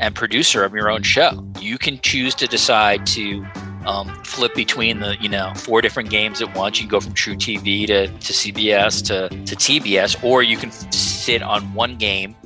and 0.00 0.14
producer 0.14 0.64
of 0.64 0.74
your 0.74 0.90
own 0.90 1.02
show. 1.02 1.44
You 1.60 1.78
can 1.78 2.00
choose 2.00 2.34
to 2.36 2.46
decide 2.46 3.06
to 3.08 3.44
um, 3.86 4.08
flip 4.24 4.54
between 4.54 5.00
the 5.00 5.16
you 5.20 5.28
know 5.28 5.52
four 5.56 5.80
different 5.80 6.10
games 6.10 6.40
at 6.40 6.54
once. 6.56 6.78
You 6.78 6.84
can 6.84 6.90
go 6.90 7.00
from 7.00 7.14
truTV 7.14 7.86
to, 7.88 8.06
to 8.06 8.32
CBS 8.32 9.04
to, 9.06 9.28
to 9.28 9.56
TBS, 9.56 10.22
or 10.22 10.42
you 10.42 10.56
can 10.56 10.70
sit 10.92 11.42
on 11.42 11.74
one 11.74 11.96
game 11.96 12.36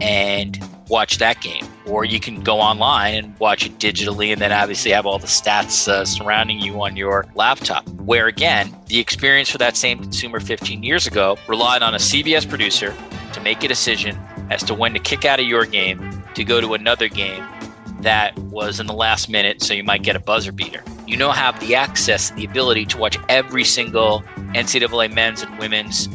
and 0.00 0.58
watch 0.88 1.18
that 1.18 1.40
game. 1.40 1.66
Or 1.86 2.04
you 2.04 2.20
can 2.20 2.42
go 2.42 2.60
online 2.60 3.14
and 3.14 3.38
watch 3.38 3.66
it 3.66 3.78
digitally 3.78 4.32
and 4.32 4.40
then 4.40 4.52
obviously 4.52 4.90
have 4.92 5.06
all 5.06 5.18
the 5.18 5.26
stats 5.26 5.88
uh, 5.88 6.04
surrounding 6.04 6.60
you 6.60 6.82
on 6.82 6.96
your 6.96 7.26
laptop. 7.34 7.86
Where 8.08 8.26
again, 8.26 8.74
the 8.86 8.98
experience 9.00 9.50
for 9.50 9.58
that 9.58 9.76
same 9.76 9.98
consumer 9.98 10.40
15 10.40 10.82
years 10.82 11.06
ago 11.06 11.36
relied 11.46 11.82
on 11.82 11.92
a 11.92 11.98
CBS 11.98 12.48
producer 12.48 12.96
to 13.34 13.40
make 13.42 13.62
a 13.62 13.68
decision 13.68 14.18
as 14.48 14.62
to 14.62 14.74
when 14.74 14.94
to 14.94 14.98
kick 14.98 15.26
out 15.26 15.40
of 15.40 15.44
your 15.44 15.66
game 15.66 16.22
to 16.32 16.42
go 16.42 16.58
to 16.58 16.72
another 16.72 17.10
game 17.10 17.44
that 18.00 18.34
was 18.38 18.80
in 18.80 18.86
the 18.86 18.94
last 18.94 19.28
minute, 19.28 19.62
so 19.62 19.74
you 19.74 19.84
might 19.84 20.04
get 20.04 20.16
a 20.16 20.20
buzzer 20.20 20.52
beater. 20.52 20.82
You 21.06 21.18
now 21.18 21.32
have 21.32 21.60
the 21.60 21.74
access 21.74 22.30
and 22.30 22.38
the 22.38 22.46
ability 22.46 22.86
to 22.86 22.96
watch 22.96 23.18
every 23.28 23.64
single 23.64 24.22
NCAA 24.54 25.12
men's 25.12 25.42
and 25.42 25.58
women's 25.58 26.08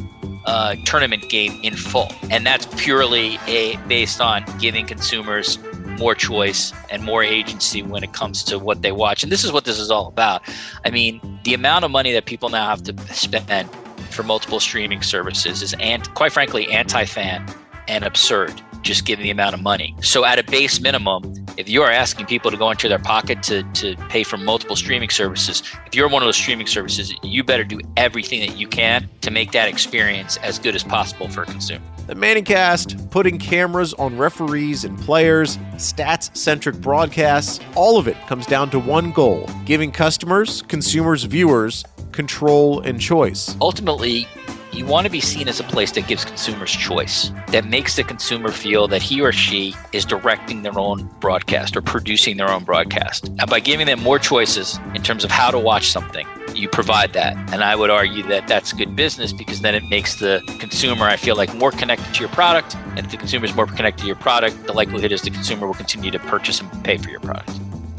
uh, 0.46 0.74
tournament 0.86 1.28
game 1.28 1.60
in 1.62 1.76
full. 1.76 2.10
And 2.28 2.44
that's 2.44 2.66
purely 2.74 3.38
a, 3.46 3.76
based 3.86 4.20
on 4.20 4.44
giving 4.58 4.84
consumers 4.84 5.60
more 5.98 6.14
choice 6.14 6.72
and 6.90 7.02
more 7.02 7.22
agency 7.22 7.82
when 7.82 8.02
it 8.02 8.12
comes 8.12 8.42
to 8.44 8.58
what 8.58 8.82
they 8.82 8.92
watch. 8.92 9.22
And 9.22 9.30
this 9.30 9.44
is 9.44 9.52
what 9.52 9.64
this 9.64 9.78
is 9.78 9.90
all 9.90 10.08
about. 10.08 10.42
I 10.84 10.90
mean, 10.90 11.20
the 11.44 11.54
amount 11.54 11.84
of 11.84 11.90
money 11.90 12.12
that 12.12 12.26
people 12.26 12.48
now 12.48 12.68
have 12.68 12.82
to 12.84 13.14
spend 13.14 13.70
for 14.10 14.22
multiple 14.22 14.60
streaming 14.60 15.02
services 15.02 15.62
is, 15.62 15.74
and 15.80 16.12
quite 16.14 16.32
frankly, 16.32 16.70
anti 16.70 17.04
fan 17.04 17.46
and 17.88 18.04
absurd, 18.04 18.60
just 18.82 19.04
given 19.04 19.22
the 19.24 19.30
amount 19.30 19.54
of 19.54 19.62
money. 19.62 19.94
So, 20.00 20.24
at 20.24 20.38
a 20.38 20.44
base 20.44 20.80
minimum, 20.80 21.43
if 21.56 21.68
you 21.68 21.82
are 21.82 21.90
asking 21.90 22.26
people 22.26 22.50
to 22.50 22.56
go 22.56 22.70
into 22.70 22.88
their 22.88 22.98
pocket 22.98 23.42
to, 23.44 23.62
to 23.74 23.96
pay 24.08 24.22
for 24.22 24.36
multiple 24.36 24.76
streaming 24.76 25.10
services, 25.10 25.62
if 25.86 25.94
you're 25.94 26.08
one 26.08 26.22
of 26.22 26.26
those 26.26 26.36
streaming 26.36 26.66
services, 26.66 27.14
you 27.22 27.44
better 27.44 27.64
do 27.64 27.80
everything 27.96 28.40
that 28.40 28.58
you 28.58 28.66
can 28.66 29.08
to 29.20 29.30
make 29.30 29.52
that 29.52 29.68
experience 29.68 30.36
as 30.38 30.58
good 30.58 30.74
as 30.74 30.82
possible 30.82 31.28
for 31.28 31.42
a 31.42 31.46
consumer. 31.46 31.84
The 32.06 32.14
Manningcast, 32.14 33.10
putting 33.10 33.38
cameras 33.38 33.94
on 33.94 34.18
referees 34.18 34.84
and 34.84 34.98
players, 34.98 35.56
stats 35.76 36.36
centric 36.36 36.76
broadcasts, 36.76 37.60
all 37.74 37.98
of 37.98 38.08
it 38.08 38.16
comes 38.26 38.46
down 38.46 38.70
to 38.70 38.78
one 38.78 39.10
goal 39.12 39.48
giving 39.64 39.90
customers, 39.90 40.62
consumers, 40.62 41.24
viewers 41.24 41.84
control 42.12 42.80
and 42.80 43.00
choice. 43.00 43.56
Ultimately, 43.60 44.28
you 44.74 44.86
want 44.86 45.06
to 45.06 45.10
be 45.10 45.20
seen 45.20 45.48
as 45.48 45.60
a 45.60 45.64
place 45.64 45.92
that 45.92 46.06
gives 46.06 46.24
consumers 46.24 46.70
choice, 46.70 47.30
that 47.48 47.64
makes 47.66 47.96
the 47.96 48.04
consumer 48.04 48.50
feel 48.50 48.88
that 48.88 49.02
he 49.02 49.20
or 49.20 49.32
she 49.32 49.74
is 49.92 50.04
directing 50.04 50.62
their 50.62 50.78
own 50.78 51.08
broadcast 51.20 51.76
or 51.76 51.82
producing 51.82 52.36
their 52.36 52.50
own 52.50 52.64
broadcast. 52.64 53.28
And 53.28 53.48
by 53.48 53.60
giving 53.60 53.86
them 53.86 54.02
more 54.02 54.18
choices 54.18 54.78
in 54.94 55.02
terms 55.02 55.24
of 55.24 55.30
how 55.30 55.50
to 55.50 55.58
watch 55.58 55.90
something, 55.90 56.26
you 56.54 56.68
provide 56.68 57.12
that. 57.12 57.36
And 57.52 57.62
I 57.62 57.76
would 57.76 57.90
argue 57.90 58.22
that 58.24 58.46
that's 58.48 58.72
good 58.72 58.94
business 58.96 59.32
because 59.32 59.60
then 59.60 59.74
it 59.74 59.84
makes 59.88 60.16
the 60.16 60.42
consumer, 60.58 61.04
I 61.04 61.16
feel 61.16 61.36
like, 61.36 61.54
more 61.54 61.70
connected 61.70 62.14
to 62.14 62.20
your 62.20 62.30
product. 62.30 62.76
And 62.96 63.00
if 63.00 63.10
the 63.10 63.16
consumer 63.16 63.44
is 63.44 63.54
more 63.54 63.66
connected 63.66 64.02
to 64.02 64.06
your 64.06 64.16
product, 64.16 64.66
the 64.66 64.72
likelihood 64.72 65.12
is 65.12 65.22
the 65.22 65.30
consumer 65.30 65.66
will 65.66 65.74
continue 65.74 66.10
to 66.10 66.18
purchase 66.18 66.60
and 66.60 66.84
pay 66.84 66.96
for 66.96 67.10
your 67.10 67.20
product. 67.20 67.50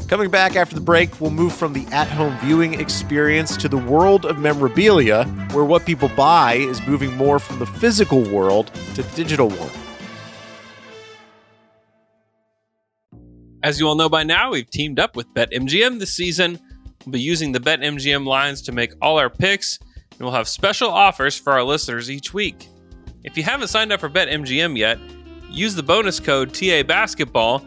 Coming 0.08 0.30
back 0.30 0.54
after 0.54 0.76
the 0.76 0.80
break, 0.80 1.20
we'll 1.20 1.32
move 1.32 1.52
from 1.52 1.72
the 1.72 1.84
at 1.86 2.06
home 2.06 2.38
viewing 2.38 2.74
experience 2.74 3.56
to 3.56 3.68
the 3.68 3.76
world 3.76 4.24
of 4.24 4.38
memorabilia, 4.38 5.24
where 5.50 5.64
what 5.64 5.84
people 5.84 6.08
buy 6.10 6.54
is 6.54 6.80
moving 6.86 7.16
more 7.16 7.40
from 7.40 7.58
the 7.58 7.66
physical 7.66 8.22
world 8.22 8.72
to 8.94 9.02
the 9.02 9.16
digital 9.16 9.48
world. 9.48 9.76
As 13.64 13.80
you 13.80 13.88
all 13.88 13.96
know 13.96 14.08
by 14.08 14.22
now, 14.22 14.52
we've 14.52 14.70
teamed 14.70 15.00
up 15.00 15.16
with 15.16 15.26
BetMGM 15.34 15.98
this 15.98 16.14
season. 16.14 16.60
We'll 17.04 17.14
be 17.14 17.20
using 17.20 17.50
the 17.50 17.58
BetMGM 17.58 18.24
lines 18.24 18.62
to 18.62 18.72
make 18.72 18.92
all 19.02 19.18
our 19.18 19.28
picks, 19.28 19.76
and 19.80 20.20
we'll 20.20 20.30
have 20.30 20.46
special 20.46 20.88
offers 20.88 21.36
for 21.36 21.52
our 21.52 21.64
listeners 21.64 22.12
each 22.12 22.32
week. 22.32 22.68
If 23.24 23.36
you 23.36 23.42
haven't 23.42 23.68
signed 23.68 23.90
up 23.90 23.98
for 23.98 24.08
BetMGM 24.08 24.78
yet, 24.78 25.00
use 25.50 25.74
the 25.74 25.82
bonus 25.82 26.20
code 26.20 26.54
TA 26.54 26.84
Basketball 26.84 27.66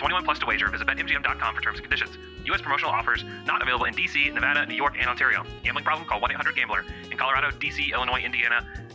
21 0.00 0.24
plus 0.24 0.38
to 0.38 0.46
wager. 0.46 0.66
Visit 0.70 0.86
BetMGM.com 0.86 1.54
for 1.54 1.60
terms 1.60 1.78
and 1.78 1.84
conditions. 1.84 2.16
U.S. 2.46 2.62
promotional 2.62 2.90
offers 2.90 3.22
not 3.44 3.60
available 3.60 3.84
in 3.84 3.92
D.C., 3.92 4.30
Nevada, 4.30 4.64
New 4.64 4.74
York, 4.74 4.96
and 4.98 5.06
Ontario. 5.10 5.44
Gambling 5.62 5.84
problem? 5.84 6.08
Call 6.08 6.20
1-800-GAMBLER. 6.22 6.86
In 7.10 7.18
Colorado, 7.18 7.50
D.C., 7.50 7.92
Illinois, 7.92 8.20
Indiana, 8.20 8.66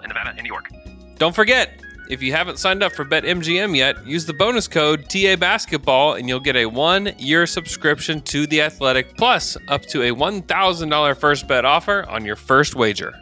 in 0.00 0.08
Nevada 0.08 0.30
and 0.30 0.42
New 0.42 0.48
York. 0.48 0.70
Don't 1.18 1.34
forget, 1.34 1.80
if 2.08 2.20
you 2.22 2.32
haven't 2.32 2.58
signed 2.58 2.82
up 2.82 2.92
for 2.92 3.04
BetMGM 3.04 3.76
yet, 3.76 4.04
use 4.06 4.26
the 4.26 4.34
bonus 4.34 4.68
code 4.68 5.08
TA 5.08 5.36
Basketball 5.36 6.14
and 6.14 6.28
you'll 6.28 6.40
get 6.40 6.56
a 6.56 6.66
one 6.66 7.12
year 7.18 7.46
subscription 7.46 8.20
to 8.22 8.46
The 8.46 8.62
Athletic 8.62 9.16
plus 9.16 9.56
up 9.68 9.82
to 9.86 10.02
a 10.02 10.14
$1,000 10.14 11.16
first 11.16 11.48
bet 11.48 11.64
offer 11.64 12.04
on 12.08 12.24
your 12.24 12.36
first 12.36 12.74
wager. 12.74 13.21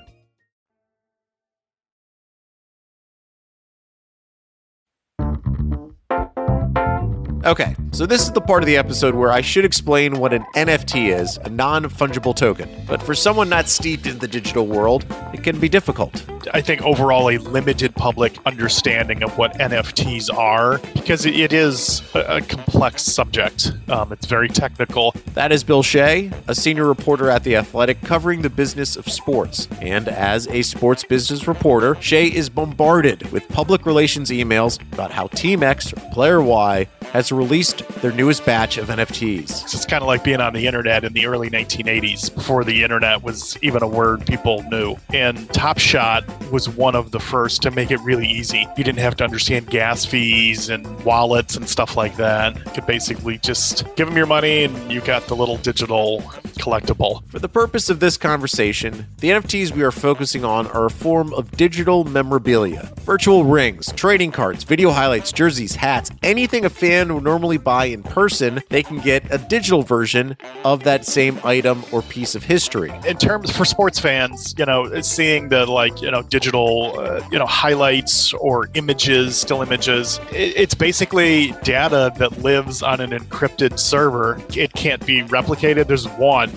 Okay, 7.42 7.75
so 7.92 8.04
this 8.04 8.20
is 8.20 8.32
the 8.32 8.40
part 8.40 8.62
of 8.62 8.66
the 8.66 8.76
episode 8.76 9.14
where 9.14 9.32
I 9.32 9.40
should 9.40 9.65
explain 9.65 10.19
what 10.19 10.34
an 10.34 10.45
NFT 10.54 11.19
is, 11.19 11.38
a 11.38 11.49
non 11.49 11.84
fungible 11.84 12.36
token. 12.36 12.69
But 12.86 13.02
for 13.02 13.15
someone 13.15 13.49
not 13.49 13.67
steeped 13.67 14.06
in 14.06 14.19
the 14.19 14.28
digital 14.28 14.67
world, 14.67 15.06
it 15.32 15.43
can 15.43 15.58
be 15.58 15.67
difficult. 15.67 16.23
I 16.52 16.60
think 16.60 16.82
overall 16.82 17.30
a 17.30 17.38
limited 17.38 17.95
public 17.95 18.36
understanding 18.45 19.23
of 19.23 19.38
what 19.38 19.54
NFTs 19.54 20.36
are 20.36 20.78
because 20.93 21.25
it 21.25 21.54
is 21.54 22.02
a, 22.15 22.43
complex 22.43 23.02
subject. 23.02 23.73
Um, 23.88 24.12
it's 24.12 24.26
very 24.26 24.49
technical. 24.49 25.15
That 25.34 25.50
is 25.50 25.65
Bill 25.65 25.82
Shea, 25.82 26.30
a 26.47 26.54
senior 26.54 26.86
reporter 26.86 27.30
at 27.30 27.45
The 27.45 27.56
Athletic 27.56 28.02
covering 28.02 28.43
the 28.43 28.50
business 28.50 28.97
of 28.97 29.08
sports. 29.08 29.67
And 29.80 30.08
as 30.08 30.47
a 30.49 30.62
sports 30.62 31.04
business 31.04 31.47
reporter, 31.47 31.97
Shea 32.00 32.26
is 32.26 32.50
bombarded 32.50 33.30
with 33.32 33.49
public 33.49 33.86
relations 33.86 34.30
emails 34.30 34.80
about 34.93 35.10
how 35.10 35.28
Team 35.28 35.62
X 35.62 35.93
or 35.93 36.00
Player 36.12 36.43
Y 36.43 36.86
has 37.12 37.32
released 37.32 37.86
their 38.00 38.12
newest 38.12 38.44
batch 38.44 38.78
of 38.78 38.88
NFTs. 38.88 39.49
So 39.49 39.76
it's 39.76 39.86
kind 39.86 40.02
of 40.02 40.06
like 40.06 40.25
being 40.25 40.40
on 40.40 40.52
the 40.52 40.66
internet 40.66 41.04
in 41.04 41.12
the 41.12 41.26
early 41.26 41.50
1980s 41.50 42.34
before 42.34 42.64
the 42.64 42.82
internet 42.82 43.23
was 43.23 43.58
even 43.62 43.82
a 43.82 43.88
word 43.88 44.26
people 44.26 44.62
knew. 44.64 44.96
And 45.12 45.49
Top 45.52 45.78
Shot 45.78 46.25
was 46.50 46.68
one 46.68 46.94
of 46.94 47.10
the 47.10 47.20
first 47.20 47.62
to 47.62 47.70
make 47.70 47.90
it 47.90 48.00
really 48.00 48.26
easy. 48.26 48.66
You 48.76 48.84
didn't 48.84 49.00
have 49.00 49.16
to 49.16 49.25
understand 49.25 49.66
gas 49.68 50.04
fees 50.04 50.68
and 50.68 50.86
wallets 51.04 51.56
and 51.56 51.68
stuff 51.68 51.96
like 51.96 52.16
that. 52.16 52.56
You 52.56 52.73
could 52.73 52.86
basically 52.86 53.38
just 53.38 53.84
give 53.96 54.08
them 54.08 54.16
your 54.16 54.26
money 54.26 54.64
and 54.64 54.92
you 54.92 55.00
got 55.00 55.26
the 55.26 55.36
little 55.36 55.56
digital 55.58 56.20
collectible. 56.60 57.28
For 57.30 57.38
the 57.38 57.49
purpose 57.49 57.90
of 57.90 58.00
this 58.00 58.16
conversation, 58.16 59.06
the 59.18 59.30
NFTs 59.30 59.73
we 59.73 59.82
are 59.82 59.90
focusing 59.90 60.44
on 60.44 60.66
are 60.68 60.86
a 60.86 60.90
form 60.90 61.32
of 61.34 61.50
digital 61.52 62.04
memorabilia. 62.04 62.92
Virtual 63.00 63.44
rings, 63.44 63.92
trading 63.92 64.30
cards, 64.30 64.64
video 64.64 64.90
highlights, 64.90 65.32
jerseys, 65.32 65.75
hats, 65.75 66.10
anything 66.23 66.64
a 66.64 66.70
fan 66.70 67.00
would 67.08 67.25
normally 67.25 67.58
buy 67.58 67.86
in 67.86 68.02
person, 68.02 68.63
they 68.69 68.82
can 68.82 68.99
get 68.99 69.25
a 69.30 69.39
digital 69.39 69.82
version 69.82 70.36
of 70.65 70.84
that 70.84 71.06
same 71.06 71.41
item 71.45 71.84
or 71.93 72.02
piece 72.02 72.34
of 72.34 72.45
history. 72.45 72.93
In 73.06 73.17
terms 73.17 73.50
for 73.50 73.65
sports 73.65 73.99
fans, 73.99 74.54
you 74.58 74.67
know, 74.67 75.00
seeing 75.00 75.49
the 75.49 75.67
like, 75.67 76.00
you 76.02 76.10
know, 76.10 76.23
digital, 76.23 76.99
uh, 76.99 77.26
you 77.30 77.39
know, 77.39 77.47
highlights 77.47 78.32
or 78.34 78.69
images, 78.75 79.41
still 79.41 79.63
images, 79.63 80.21
it, 80.32 80.54
it's 80.56 80.75
basically 80.75 81.52
data 81.63 82.13
that 82.19 82.43
lives 82.43 82.82
on 82.82 83.00
an 83.00 83.10
encrypted 83.10 83.78
server. 83.78 84.41
It 84.56 84.73
can't 84.75 85.04
be 85.06 85.23
replicated. 85.23 85.86
There's 85.86 86.08
one. 86.08 86.52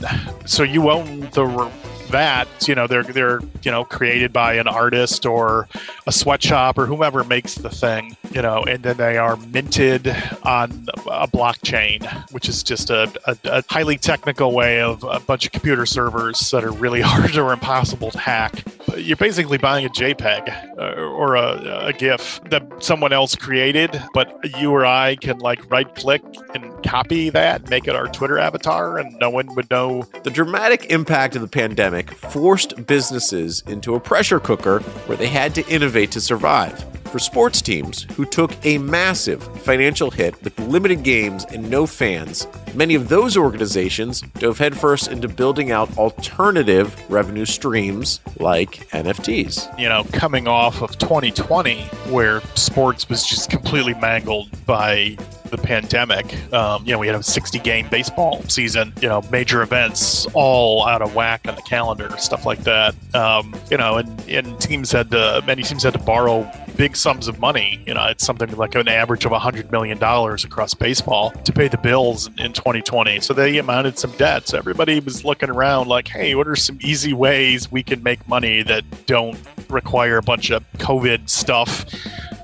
So 0.46 0.64
you 0.64 0.90
own 0.90 1.22
the 1.32 1.72
that 2.14 2.48
you 2.68 2.76
know 2.76 2.86
they're 2.86 3.04
they're 3.04 3.42
you 3.64 3.72
know 3.72 3.84
created 3.84 4.32
by 4.32 4.54
an 4.54 4.68
artist 4.68 5.26
or 5.26 5.68
a 6.06 6.12
sweatshop 6.12 6.78
or 6.78 6.86
whomever 6.86 7.24
makes 7.24 7.56
the 7.56 7.70
thing 7.70 8.16
you 8.34 8.42
know 8.42 8.64
and 8.64 8.84
then 8.84 8.98
they 8.98 9.18
are 9.18 9.36
minted 9.38 10.08
on 10.44 10.72
a 11.12 11.28
blockchain 11.28 12.04
which 12.32 12.50
is 12.50 12.64
just 12.64 12.90
a, 12.90 13.12
a, 13.26 13.38
a 13.46 13.64
highly 13.70 13.98
technical 13.98 14.54
way 14.54 14.82
of 14.82 15.04
a 15.04 15.20
bunch 15.20 15.46
of 15.46 15.52
computer 15.52 15.86
servers 15.86 16.52
that 16.52 16.64
are 16.64 16.72
really 16.72 17.02
hard 17.06 17.36
or 17.38 17.54
impossible 17.54 18.12
to 18.12 18.20
hack 18.20 18.64
you're 18.98 19.18
basically 19.18 19.58
buying 19.58 19.86
a 19.86 19.90
jpeg 19.90 20.50
uh, 20.78 21.02
or 21.02 21.36
a, 21.36 21.88
a 21.88 21.94
gif 21.94 22.42
that 22.50 22.64
someone 22.84 23.14
else 23.14 23.36
created 23.36 24.02
but 24.14 24.38
you 24.60 24.72
or 24.72 24.86
i 24.86 25.16
can 25.18 25.38
like 25.40 25.70
right 25.72 25.96
click 25.96 26.24
and 26.54 26.84
copy 26.84 27.30
that 27.30 27.70
make 27.70 27.88
it 27.88 27.96
our 27.96 28.08
twitter 28.08 28.38
avatar 28.38 28.98
and 28.98 29.18
no 29.20 29.30
one 29.30 29.54
would 29.56 29.70
know 29.70 30.04
The 30.24 30.30
dramatic 30.32 30.86
impact 30.92 31.36
of 31.36 31.42
the 31.42 31.48
pandemic 31.48 32.12
forced 32.12 32.86
businesses 32.88 33.64
into 33.68 33.96
a 33.96 34.00
pressure 34.00 34.40
cooker 34.40 34.80
where 35.08 35.18
they 35.18 35.28
had 35.28 35.56
to 35.56 35.68
innovate 35.68 36.12
to 36.12 36.22
survive. 36.22 36.86
For 37.14 37.20
sports 37.20 37.62
teams 37.62 38.08
who 38.16 38.26
took 38.26 38.54
a 38.66 38.80
massive 38.80 39.44
financial 39.62 40.10
hit 40.10 40.44
with 40.44 40.58
limited 40.62 41.04
games 41.04 41.46
and 41.46 41.70
no 41.70 41.86
fans, 41.86 42.48
many 42.74 42.96
of 42.96 43.08
those 43.08 43.38
organizations 43.38 44.22
dove 44.40 44.58
headfirst 44.58 45.10
into 45.10 45.28
building 45.28 45.70
out 45.70 45.96
alternative 46.00 47.00
revenue 47.12 47.46
streams 47.46 48.20
like 48.40 48.90
NFTs. 48.90 49.80
you 49.80 49.88
know, 49.88 50.04
coming 50.12 50.48
off 50.48 50.82
of 50.82 50.98
2020, 50.98 51.84
where 52.10 52.42
sports 52.56 53.08
was 53.08 53.28
just 53.28 53.52
completely 53.52 53.94
mangled 53.94 54.50
by 54.66 55.16
the 55.52 55.58
pandemic. 55.60 56.26
Um, 56.52 56.84
you 56.84 56.94
know, 56.94 56.98
we 56.98 57.06
had 57.06 57.16
a 57.16 57.22
60 57.22 57.60
game 57.60 57.88
baseball 57.90 58.42
season, 58.48 58.92
you 59.02 59.08
know, 59.08 59.22
major 59.32 59.62
events 59.62 60.26
all 60.34 60.88
out 60.88 61.04
of 61.04 61.14
whack 61.14 61.48
on 61.48 61.56
the 61.56 61.62
calendar, 61.62 62.10
stuff 62.18 62.48
like 62.48 62.64
that. 62.64 62.96
Um, 63.14 63.56
you 63.70 63.78
know, 63.78 63.98
and, 63.98 64.28
and 64.28 64.60
teams 64.60 64.92
had 64.92 65.12
to, 65.12 65.44
many 65.46 65.62
teams 65.62 65.84
had 65.84 65.94
to 65.94 66.00
borrow 66.00 66.52
big 66.76 66.96
sums 66.96 67.28
of 67.28 67.40
money. 67.40 67.82
You 67.86 67.94
know, 67.94 68.06
it's 68.08 68.26
something 68.26 68.52
like 68.56 68.76
an 68.76 68.88
average 68.88 69.26
of 69.26 69.32
$100 69.32 69.72
million 69.72 70.02
across 70.02 70.74
baseball 70.74 71.32
to 71.32 71.52
pay 71.52 71.68
the 71.68 71.78
bills 71.78 72.28
in 72.38 72.54
2020. 72.54 73.20
So 73.22 73.34
they 73.34 73.58
amounted 73.58 73.98
some 73.98 74.12
debt. 74.12 74.48
So 74.48 74.58
everybody 74.58 75.00
was 75.00 75.24
looking 75.24 75.50
around 75.50 75.88
like, 75.88 76.08
hey, 76.08 76.36
what 76.36 76.48
are 76.48 76.56
some 76.56 76.80
easy 76.82 77.14
ways 77.14 77.72
we 77.72 77.84
can 77.84 78.04
make 78.04 78.28
money 78.28 78.64
that 78.64 78.84
don't 79.06 79.40
require 79.70 80.18
a 80.18 80.24
bunch 80.24 80.52
of 80.52 80.64
COVID 80.74 81.30
stuff? 81.30 81.86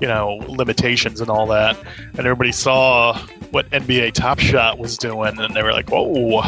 you 0.00 0.08
know 0.08 0.36
limitations 0.48 1.20
and 1.20 1.28
all 1.28 1.46
that 1.46 1.76
and 2.16 2.20
everybody 2.20 2.52
saw 2.52 3.18
what 3.50 3.68
nba 3.68 4.10
top 4.12 4.38
shot 4.38 4.78
was 4.78 4.96
doing 4.96 5.38
and 5.38 5.54
they 5.54 5.62
were 5.62 5.72
like 5.72 5.90
whoa 5.90 6.42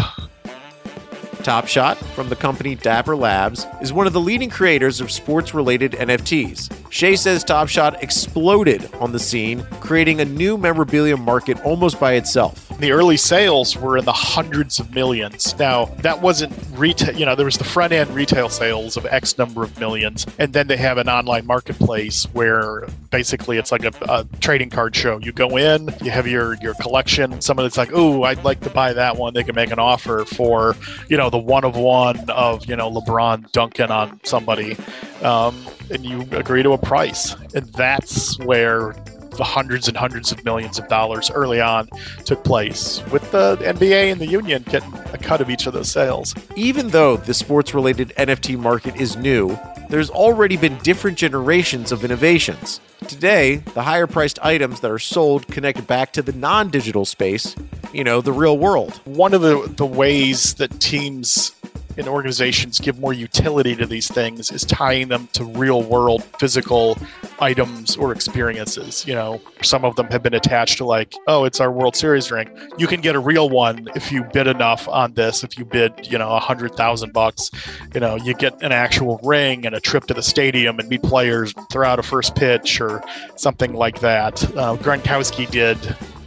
Top 1.43 1.67
Shot, 1.67 1.99
from 2.15 2.29
the 2.29 2.37
company 2.37 2.75
Dapper 2.75 3.17
Labs, 3.17 3.67
is 3.81 3.93
one 3.93 4.07
of 4.07 4.13
the 4.13 4.21
leading 4.21 4.49
creators 4.49 5.01
of 5.01 5.11
sports 5.11 5.53
related 5.53 5.93
NFTs. 5.93 6.73
Shea 6.91 7.17
says 7.17 7.45
Top 7.45 7.69
Shot 7.69 8.03
exploded 8.03 8.89
on 8.95 9.13
the 9.13 9.19
scene, 9.19 9.63
creating 9.81 10.21
a 10.21 10.25
new 10.25 10.57
memorabilia 10.57 11.17
market 11.17 11.61
almost 11.65 11.99
by 12.01 12.15
itself. 12.15 12.72
The 12.83 12.91
early 12.91 13.17
sales 13.17 13.77
were 13.77 13.97
in 13.97 14.05
the 14.05 14.13
hundreds 14.13 14.81
of 14.81 14.93
millions. 14.93 15.57
Now, 15.57 15.85
that 16.01 16.21
wasn't 16.21 16.53
retail, 16.73 17.17
you 17.17 17.25
know, 17.25 17.37
there 17.37 17.45
was 17.45 17.57
the 17.57 17.63
front 17.63 17.93
end 17.93 18.11
retail 18.11 18.49
sales 18.49 18.97
of 18.97 19.07
X 19.07 19.39
number 19.39 19.63
of 19.63 19.79
millions. 19.79 20.27
And 20.41 20.53
then 20.53 20.67
they 20.67 20.77
have 20.79 20.99
an 20.99 21.09
online 21.09 21.47
marketplace 21.47 22.25
where 22.33 22.89
basically 23.13 23.57
it's 23.59 23.71
like 23.71 23.85
a, 23.85 23.93
a 24.09 24.27
trading 24.41 24.69
card 24.69 24.97
show. 24.97 25.19
You 25.19 25.31
go 25.31 25.57
in, 25.57 25.95
you 26.03 26.11
have 26.11 26.27
your, 26.27 26.55
your 26.55 26.75
collection. 26.75 27.41
Somebody's 27.41 27.79
like, 27.79 27.91
oh, 27.93 28.25
I'd 28.25 28.43
like 28.43 28.59
to 28.63 28.71
buy 28.71 28.93
that 28.95 29.17
one. 29.17 29.33
They 29.33 29.45
can 29.45 29.55
make 29.55 29.71
an 29.71 29.79
offer 29.79 30.25
for, 30.25 30.75
you 31.09 31.17
know, 31.17 31.31
the 31.31 31.39
one 31.39 31.65
of 31.65 31.77
one 31.77 32.29
of, 32.31 32.67
you 32.67 32.75
know, 32.75 32.91
LeBron 32.91 33.53
dunking 33.53 33.93
on 33.93 34.19
somebody. 34.25 34.77
Um, 35.23 35.57
and 35.93 36.05
you 36.05 36.23
agree 36.33 36.65
to 36.65 36.73
a 36.73 36.79
price. 36.79 37.37
And 37.55 37.67
that's 37.75 38.41
where 38.41 38.97
the 39.37 39.45
hundreds 39.45 39.89
and 39.89 39.97
hundreds 39.97 40.33
of 40.33 40.45
millions 40.45 40.79
of 40.79 40.89
dollars 40.89 41.31
early 41.31 41.61
on 41.61 41.89
took 42.25 42.45
place, 42.45 43.03
with 43.11 43.31
the 43.33 43.57
NBA 43.57 44.13
and 44.13 44.21
the 44.21 44.27
union 44.27 44.63
getting 44.69 44.93
a 45.13 45.19
cut 45.19 45.41
of 45.41 45.51
each 45.51 45.67
of 45.67 45.73
those 45.73 45.91
sales. 45.91 46.35
Even 46.57 46.89
though 46.89 47.17
the 47.17 47.35
sports 47.35 47.75
related 47.75 48.13
NFT 48.19 48.59
market 48.59 48.97
is 48.97 49.17
new, 49.17 49.59
there's 49.89 50.11
already 50.11 50.57
been 50.57 50.79
different 50.79 51.19
generations 51.19 51.93
of 51.93 52.05
innovations. 52.05 52.81
Today, 53.09 53.57
the 53.57 53.83
higher 53.83 54.07
priced 54.07 54.39
items 54.43 54.81
that 54.81 54.91
are 54.91 54.99
sold 54.99 55.47
connect 55.49 55.87
back 55.87 56.13
to 56.15 56.23
the 56.23 56.33
non 56.33 56.71
digital 56.71 57.05
space, 57.05 57.55
you 57.93 58.05
know, 58.05 58.21
the 58.21 58.33
real 58.33 58.57
world. 58.57 59.01
One 59.05 59.35
of 59.35 59.43
the, 59.43 59.71
the 59.77 59.85
ways 59.85 60.55
that 60.55 60.81
teams 60.81 61.53
and 61.97 62.09
organizations 62.09 62.81
give 62.81 62.99
more 62.99 63.13
utility 63.13 63.75
to 63.77 63.87
these 63.87 64.09
things 64.09 64.51
is 64.51 64.65
tying 64.65 65.09
them 65.09 65.29
to 65.33 65.45
real 65.45 65.83
world 65.83 66.25
physical 66.39 66.97
items 67.41 67.97
or 67.97 68.13
experiences. 68.13 69.07
You 69.07 69.15
know, 69.15 69.41
some 69.63 69.85
of 69.85 69.97
them 69.97 70.07
have 70.09 70.23
been 70.23 70.35
attached 70.35 70.79
to 70.79 70.85
like, 70.85 71.13
oh, 71.27 71.45
it's 71.45 71.61
our 71.61 71.71
World 71.71 71.97
Series 71.97 72.31
ring. 72.31 72.49
You 72.79 72.87
can 72.87 73.01
get 73.01 73.15
a 73.15 73.19
real 73.21 73.49
one 73.49 73.89
if 73.95 74.13
you 74.13 74.25
bid 74.25 74.47
enough 74.47 74.89
on 74.89 75.15
this. 75.15 75.45
If 75.45 75.59
you 75.59 75.65
bid, 75.65 75.93
you 76.11 76.19
know, 76.19 76.31
a 76.31 76.41
hundred 76.41 76.75
thousand 76.75 77.13
bucks, 77.13 77.51
you 77.95 78.01
know, 78.01 78.17
you 78.17 78.35
get 78.35 78.63
an 78.63 78.73
actual 78.73 79.21
ring 79.23 79.67
and 79.67 79.75
a 79.75 79.81
trip 79.81 80.05
to 80.07 80.15
the 80.15 80.23
stadium 80.23 80.79
and 80.79 80.89
meet 80.89 81.03
players, 81.03 81.55
throw 81.71 81.87
out 81.87 81.99
a 81.99 82.03
first 82.03 82.35
pitch 82.35 82.81
or 82.81 83.03
something 83.37 83.75
like 83.75 84.01
that. 84.01 84.43
Uh, 84.57 84.77
Gronkowski 84.77 85.51
did 85.51 85.79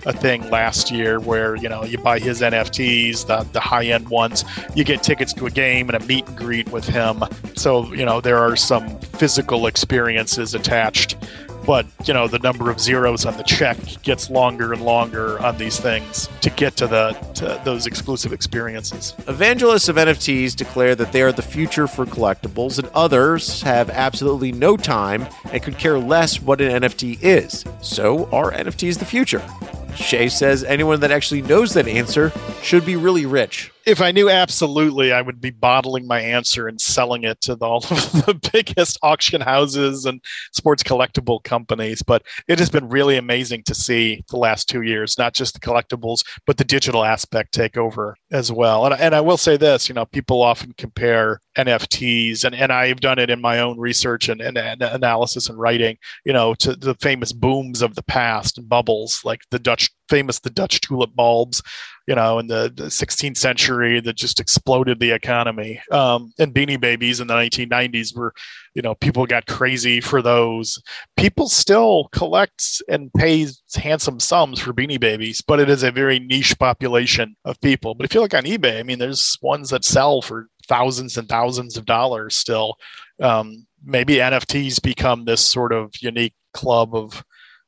a 0.05 0.13
thing 0.13 0.49
last 0.49 0.91
year 0.91 1.19
where 1.19 1.55
you 1.55 1.69
know 1.69 1.83
you 1.83 1.97
buy 1.97 2.19
his 2.19 2.41
NFTs, 2.41 3.27
the 3.27 3.47
the 3.51 3.59
high 3.59 3.85
end 3.85 4.09
ones, 4.09 4.45
you 4.75 4.83
get 4.83 5.03
tickets 5.03 5.33
to 5.33 5.45
a 5.45 5.51
game 5.51 5.89
and 5.89 6.01
a 6.01 6.05
meet 6.05 6.27
and 6.27 6.37
greet 6.37 6.69
with 6.69 6.87
him. 6.87 7.23
So 7.55 7.91
you 7.93 8.05
know 8.05 8.21
there 8.21 8.37
are 8.37 8.55
some 8.55 8.99
physical 8.99 9.67
experiences 9.67 10.53
attached 10.55 11.17
but 11.65 11.85
you 12.05 12.13
know 12.13 12.27
the 12.27 12.39
number 12.39 12.69
of 12.69 12.79
zeros 12.79 13.25
on 13.25 13.35
the 13.37 13.43
check 13.43 13.77
gets 14.03 14.29
longer 14.29 14.73
and 14.73 14.81
longer 14.83 15.39
on 15.39 15.57
these 15.57 15.79
things 15.79 16.29
to 16.41 16.49
get 16.51 16.75
to 16.77 16.87
the 16.87 17.11
to 17.33 17.59
those 17.65 17.87
exclusive 17.87 18.31
experiences. 18.31 19.15
Evangelists 19.27 19.89
of 19.89 19.95
NFTs 19.95 20.55
declare 20.55 20.95
that 20.95 21.11
they 21.11 21.21
are 21.21 21.31
the 21.31 21.41
future 21.41 21.87
for 21.87 22.05
collectibles, 22.05 22.79
and 22.79 22.87
others 22.93 23.61
have 23.61 23.89
absolutely 23.89 24.51
no 24.51 24.77
time 24.77 25.27
and 25.51 25.61
could 25.63 25.77
care 25.77 25.97
less 25.97 26.41
what 26.41 26.61
an 26.61 26.83
NFT 26.83 27.21
is. 27.21 27.65
So, 27.81 28.29
are 28.31 28.51
NFTs 28.51 28.99
the 28.99 29.05
future? 29.05 29.43
Shea 29.95 30.29
says 30.29 30.63
anyone 30.63 30.99
that 31.01 31.11
actually 31.11 31.41
knows 31.41 31.73
that 31.73 31.87
answer 31.87 32.31
should 32.61 32.85
be 32.85 32.95
really 32.95 33.25
rich 33.25 33.71
if 33.85 34.01
I 34.01 34.11
knew 34.11 34.29
absolutely, 34.29 35.11
I 35.11 35.21
would 35.21 35.39
be 35.39 35.51
bottling 35.51 36.07
my 36.07 36.19
answer 36.19 36.67
and 36.67 36.81
selling 36.81 37.23
it 37.23 37.39
to 37.41 37.53
all 37.61 37.77
of 37.77 37.89
the 38.25 38.39
biggest 38.51 38.97
auction 39.03 39.41
houses 39.41 40.05
and 40.05 40.21
sports 40.51 40.81
collectible 40.81 41.43
companies. 41.43 42.01
But 42.01 42.23
it 42.47 42.57
has 42.59 42.69
been 42.69 42.89
really 42.89 43.17
amazing 43.17 43.63
to 43.63 43.75
see 43.75 44.23
the 44.29 44.37
last 44.37 44.67
two 44.67 44.81
years, 44.81 45.17
not 45.17 45.33
just 45.33 45.53
the 45.53 45.59
collectibles, 45.59 46.25
but 46.47 46.57
the 46.57 46.63
digital 46.63 47.03
aspect 47.03 47.53
take 47.53 47.77
over 47.77 48.15
as 48.31 48.51
well. 48.51 48.85
And, 48.85 48.99
and 48.99 49.13
I 49.13 49.21
will 49.21 49.37
say 49.37 49.55
this, 49.55 49.87
you 49.87 49.93
know, 49.95 50.05
people 50.05 50.41
often 50.41 50.73
compare 50.77 51.39
NFTs, 51.57 52.43
and, 52.43 52.55
and 52.55 52.71
I've 52.71 52.99
done 52.99 53.19
it 53.19 53.29
in 53.29 53.39
my 53.39 53.59
own 53.59 53.79
research 53.79 54.29
and, 54.29 54.41
and, 54.41 54.57
and 54.57 54.81
analysis 54.81 55.47
and 55.47 55.59
writing, 55.59 55.97
you 56.25 56.33
know, 56.33 56.53
to 56.55 56.75
the 56.75 56.95
famous 56.95 57.31
booms 57.31 57.81
of 57.81 57.95
the 57.95 58.03
past 58.03 58.57
and 58.57 58.67
bubbles, 58.67 59.21
like 59.23 59.41
the 59.51 59.59
Dutch 59.59 59.91
famous 60.09 60.39
the 60.39 60.49
Dutch 60.49 60.81
tulip 60.81 61.15
bulbs 61.15 61.61
you 62.07 62.13
know, 62.13 62.37
in 62.37 62.47
the, 62.47 62.71
the 62.75 62.85
16th 62.85 63.37
century 63.37 63.99
that 63.99 64.15
just 64.15 64.39
exploded 64.39 64.99
the 64.99 65.11
economy. 65.11 65.81
Um, 65.91 66.33
and 66.37 66.53
Beanie 66.53 66.79
Babies 66.79 67.19
in 67.19 67.27
the 67.27 67.33
1990s 67.33 68.15
were, 68.15 68.33
you 68.75 68.81
know, 68.81 68.93
people 68.95 69.25
got 69.25 69.47
crazy 69.47 70.01
for 70.01 70.21
those. 70.21 70.79
People 71.17 71.49
still 71.49 72.09
collect 72.11 72.81
and 72.87 73.11
pay 73.13 73.47
handsome 73.73 74.19
sums 74.19 74.59
for 74.59 74.71
Beanie 74.71 74.99
Babies, 74.99 75.41
but 75.41 75.59
it 75.59 75.69
is 75.69 75.81
a 75.81 75.91
very 75.91 76.19
niche 76.19 76.57
population 76.59 77.35
of 77.43 77.59
people. 77.61 77.95
But 77.95 78.05
if 78.05 78.13
you 78.13 78.21
look 78.21 78.35
on 78.35 78.43
eBay, 78.43 78.79
I 78.79 78.83
mean, 78.83 78.99
there's 78.99 79.37
ones 79.41 79.71
that 79.71 79.83
sell 79.83 80.21
for 80.21 80.47
thousands 80.67 81.17
and 81.17 81.27
thousands 81.27 81.75
of 81.75 81.85
dollars 81.85 82.35
still. 82.35 82.75
Um, 83.19 83.65
maybe 83.83 84.15
NFTs 84.15 84.81
become 84.81 85.25
this 85.25 85.41
sort 85.41 85.73
of 85.73 85.91
unique 86.01 86.35
club 86.53 86.93
of 86.93 87.23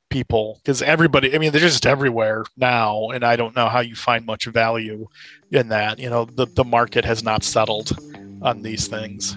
people 0.09 0.59
because 0.63 0.81
everybody 0.81 1.33
i 1.35 1.37
mean 1.37 1.51
they're 1.51 1.61
just 1.61 1.85
everywhere 1.85 2.43
now 2.55 3.09
and 3.09 3.23
i 3.23 3.35
don't 3.35 3.55
know 3.55 3.67
how 3.67 3.79
you 3.79 3.95
find 3.95 4.25
much 4.25 4.45
value 4.45 5.07
in 5.51 5.69
that 5.69 5.99
you 5.99 6.09
know 6.09 6.25
the, 6.25 6.45
the 6.45 6.63
market 6.63 7.03
has 7.03 7.23
not 7.23 7.43
settled 7.43 7.91
on 8.41 8.61
these 8.61 8.87
things 8.87 9.35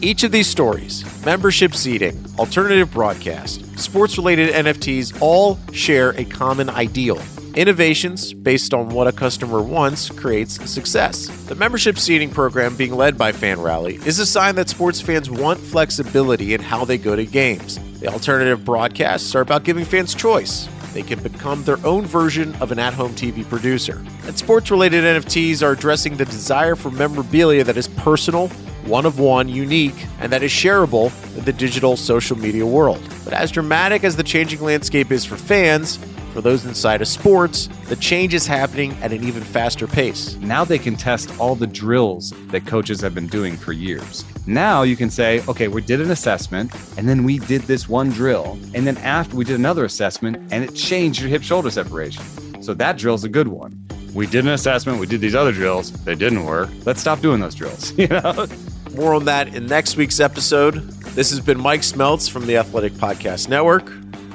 each 0.00 0.22
of 0.22 0.32
these 0.32 0.46
stories 0.46 1.04
membership 1.24 1.74
seating 1.74 2.24
alternative 2.38 2.90
broadcast 2.92 3.78
sports 3.78 4.16
related 4.16 4.52
nfts 4.54 5.16
all 5.20 5.58
share 5.72 6.10
a 6.10 6.24
common 6.24 6.70
ideal 6.70 7.20
Innovations 7.56 8.34
based 8.34 8.74
on 8.74 8.90
what 8.90 9.06
a 9.06 9.12
customer 9.12 9.62
wants 9.62 10.10
creates 10.10 10.70
success. 10.70 11.28
The 11.46 11.54
membership 11.54 11.98
seating 11.98 12.28
program 12.28 12.76
being 12.76 12.92
led 12.92 13.16
by 13.16 13.32
Fan 13.32 13.62
Rally 13.62 13.94
is 14.04 14.18
a 14.18 14.26
sign 14.26 14.56
that 14.56 14.68
sports 14.68 15.00
fans 15.00 15.30
want 15.30 15.58
flexibility 15.58 16.52
in 16.52 16.60
how 16.60 16.84
they 16.84 16.98
go 16.98 17.16
to 17.16 17.24
games. 17.24 17.80
The 18.00 18.08
alternative 18.08 18.64
broadcasts 18.64 19.34
are 19.34 19.40
about 19.40 19.64
giving 19.64 19.84
fans 19.84 20.14
choice. 20.14 20.68
They 20.92 21.02
can 21.02 21.22
become 21.22 21.64
their 21.64 21.84
own 21.84 22.04
version 22.04 22.54
of 22.56 22.70
an 22.70 22.78
at 22.78 22.92
home 22.92 23.14
TV 23.14 23.46
producer. 23.48 24.04
And 24.26 24.36
sports 24.36 24.70
related 24.70 25.04
NFTs 25.04 25.62
are 25.62 25.72
addressing 25.72 26.16
the 26.16 26.26
desire 26.26 26.74
for 26.74 26.90
memorabilia 26.90 27.64
that 27.64 27.76
is 27.76 27.88
personal, 27.88 28.48
one 28.84 29.06
of 29.06 29.18
one, 29.18 29.48
unique, 29.48 30.06
and 30.20 30.30
that 30.30 30.42
is 30.42 30.50
shareable 30.50 31.10
in 31.36 31.44
the 31.44 31.52
digital 31.52 31.96
social 31.96 32.36
media 32.36 32.66
world. 32.66 33.00
But 33.24 33.32
as 33.32 33.50
dramatic 33.50 34.04
as 34.04 34.14
the 34.14 34.22
changing 34.22 34.60
landscape 34.60 35.10
is 35.10 35.24
for 35.24 35.36
fans, 35.36 35.98
for 36.36 36.42
those 36.42 36.66
inside 36.66 37.00
of 37.00 37.08
sports, 37.08 37.70
the 37.88 37.96
change 37.96 38.34
is 38.34 38.46
happening 38.46 38.92
at 39.00 39.10
an 39.10 39.24
even 39.24 39.42
faster 39.42 39.86
pace. 39.86 40.36
Now 40.36 40.66
they 40.66 40.78
can 40.78 40.94
test 40.94 41.32
all 41.40 41.54
the 41.54 41.66
drills 41.66 42.34
that 42.48 42.66
coaches 42.66 43.00
have 43.00 43.14
been 43.14 43.26
doing 43.26 43.56
for 43.56 43.72
years. 43.72 44.22
Now 44.46 44.82
you 44.82 44.96
can 44.96 45.08
say, 45.08 45.42
okay, 45.48 45.68
we 45.68 45.80
did 45.80 45.98
an 45.98 46.10
assessment 46.10 46.74
and 46.98 47.08
then 47.08 47.24
we 47.24 47.38
did 47.38 47.62
this 47.62 47.88
one 47.88 48.10
drill. 48.10 48.58
And 48.74 48.86
then 48.86 48.98
after 48.98 49.34
we 49.34 49.46
did 49.46 49.58
another 49.58 49.86
assessment 49.86 50.36
and 50.52 50.62
it 50.62 50.74
changed 50.74 51.22
your 51.22 51.30
hip 51.30 51.42
shoulder 51.42 51.70
separation. 51.70 52.22
So 52.62 52.74
that 52.74 52.98
drill's 52.98 53.24
a 53.24 53.30
good 53.30 53.48
one. 53.48 53.82
We 54.12 54.26
did 54.26 54.44
an 54.44 54.50
assessment, 54.50 55.00
we 55.00 55.06
did 55.06 55.22
these 55.22 55.34
other 55.34 55.52
drills, 55.52 55.90
they 56.04 56.14
didn't 56.14 56.44
work. 56.44 56.68
Let's 56.84 57.00
stop 57.00 57.22
doing 57.22 57.40
those 57.40 57.54
drills, 57.54 57.92
you 57.98 58.08
know? 58.08 58.46
More 58.94 59.14
on 59.14 59.24
that 59.24 59.54
in 59.54 59.64
next 59.64 59.96
week's 59.96 60.20
episode. 60.20 60.86
This 61.14 61.30
has 61.30 61.40
been 61.40 61.58
Mike 61.58 61.80
Smeltz 61.80 62.28
from 62.28 62.46
the 62.46 62.58
Athletic 62.58 62.92
Podcast 62.92 63.48
Network. 63.48 63.90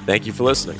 Thank 0.07 0.25
you 0.25 0.33
for 0.33 0.45
listening. 0.45 0.79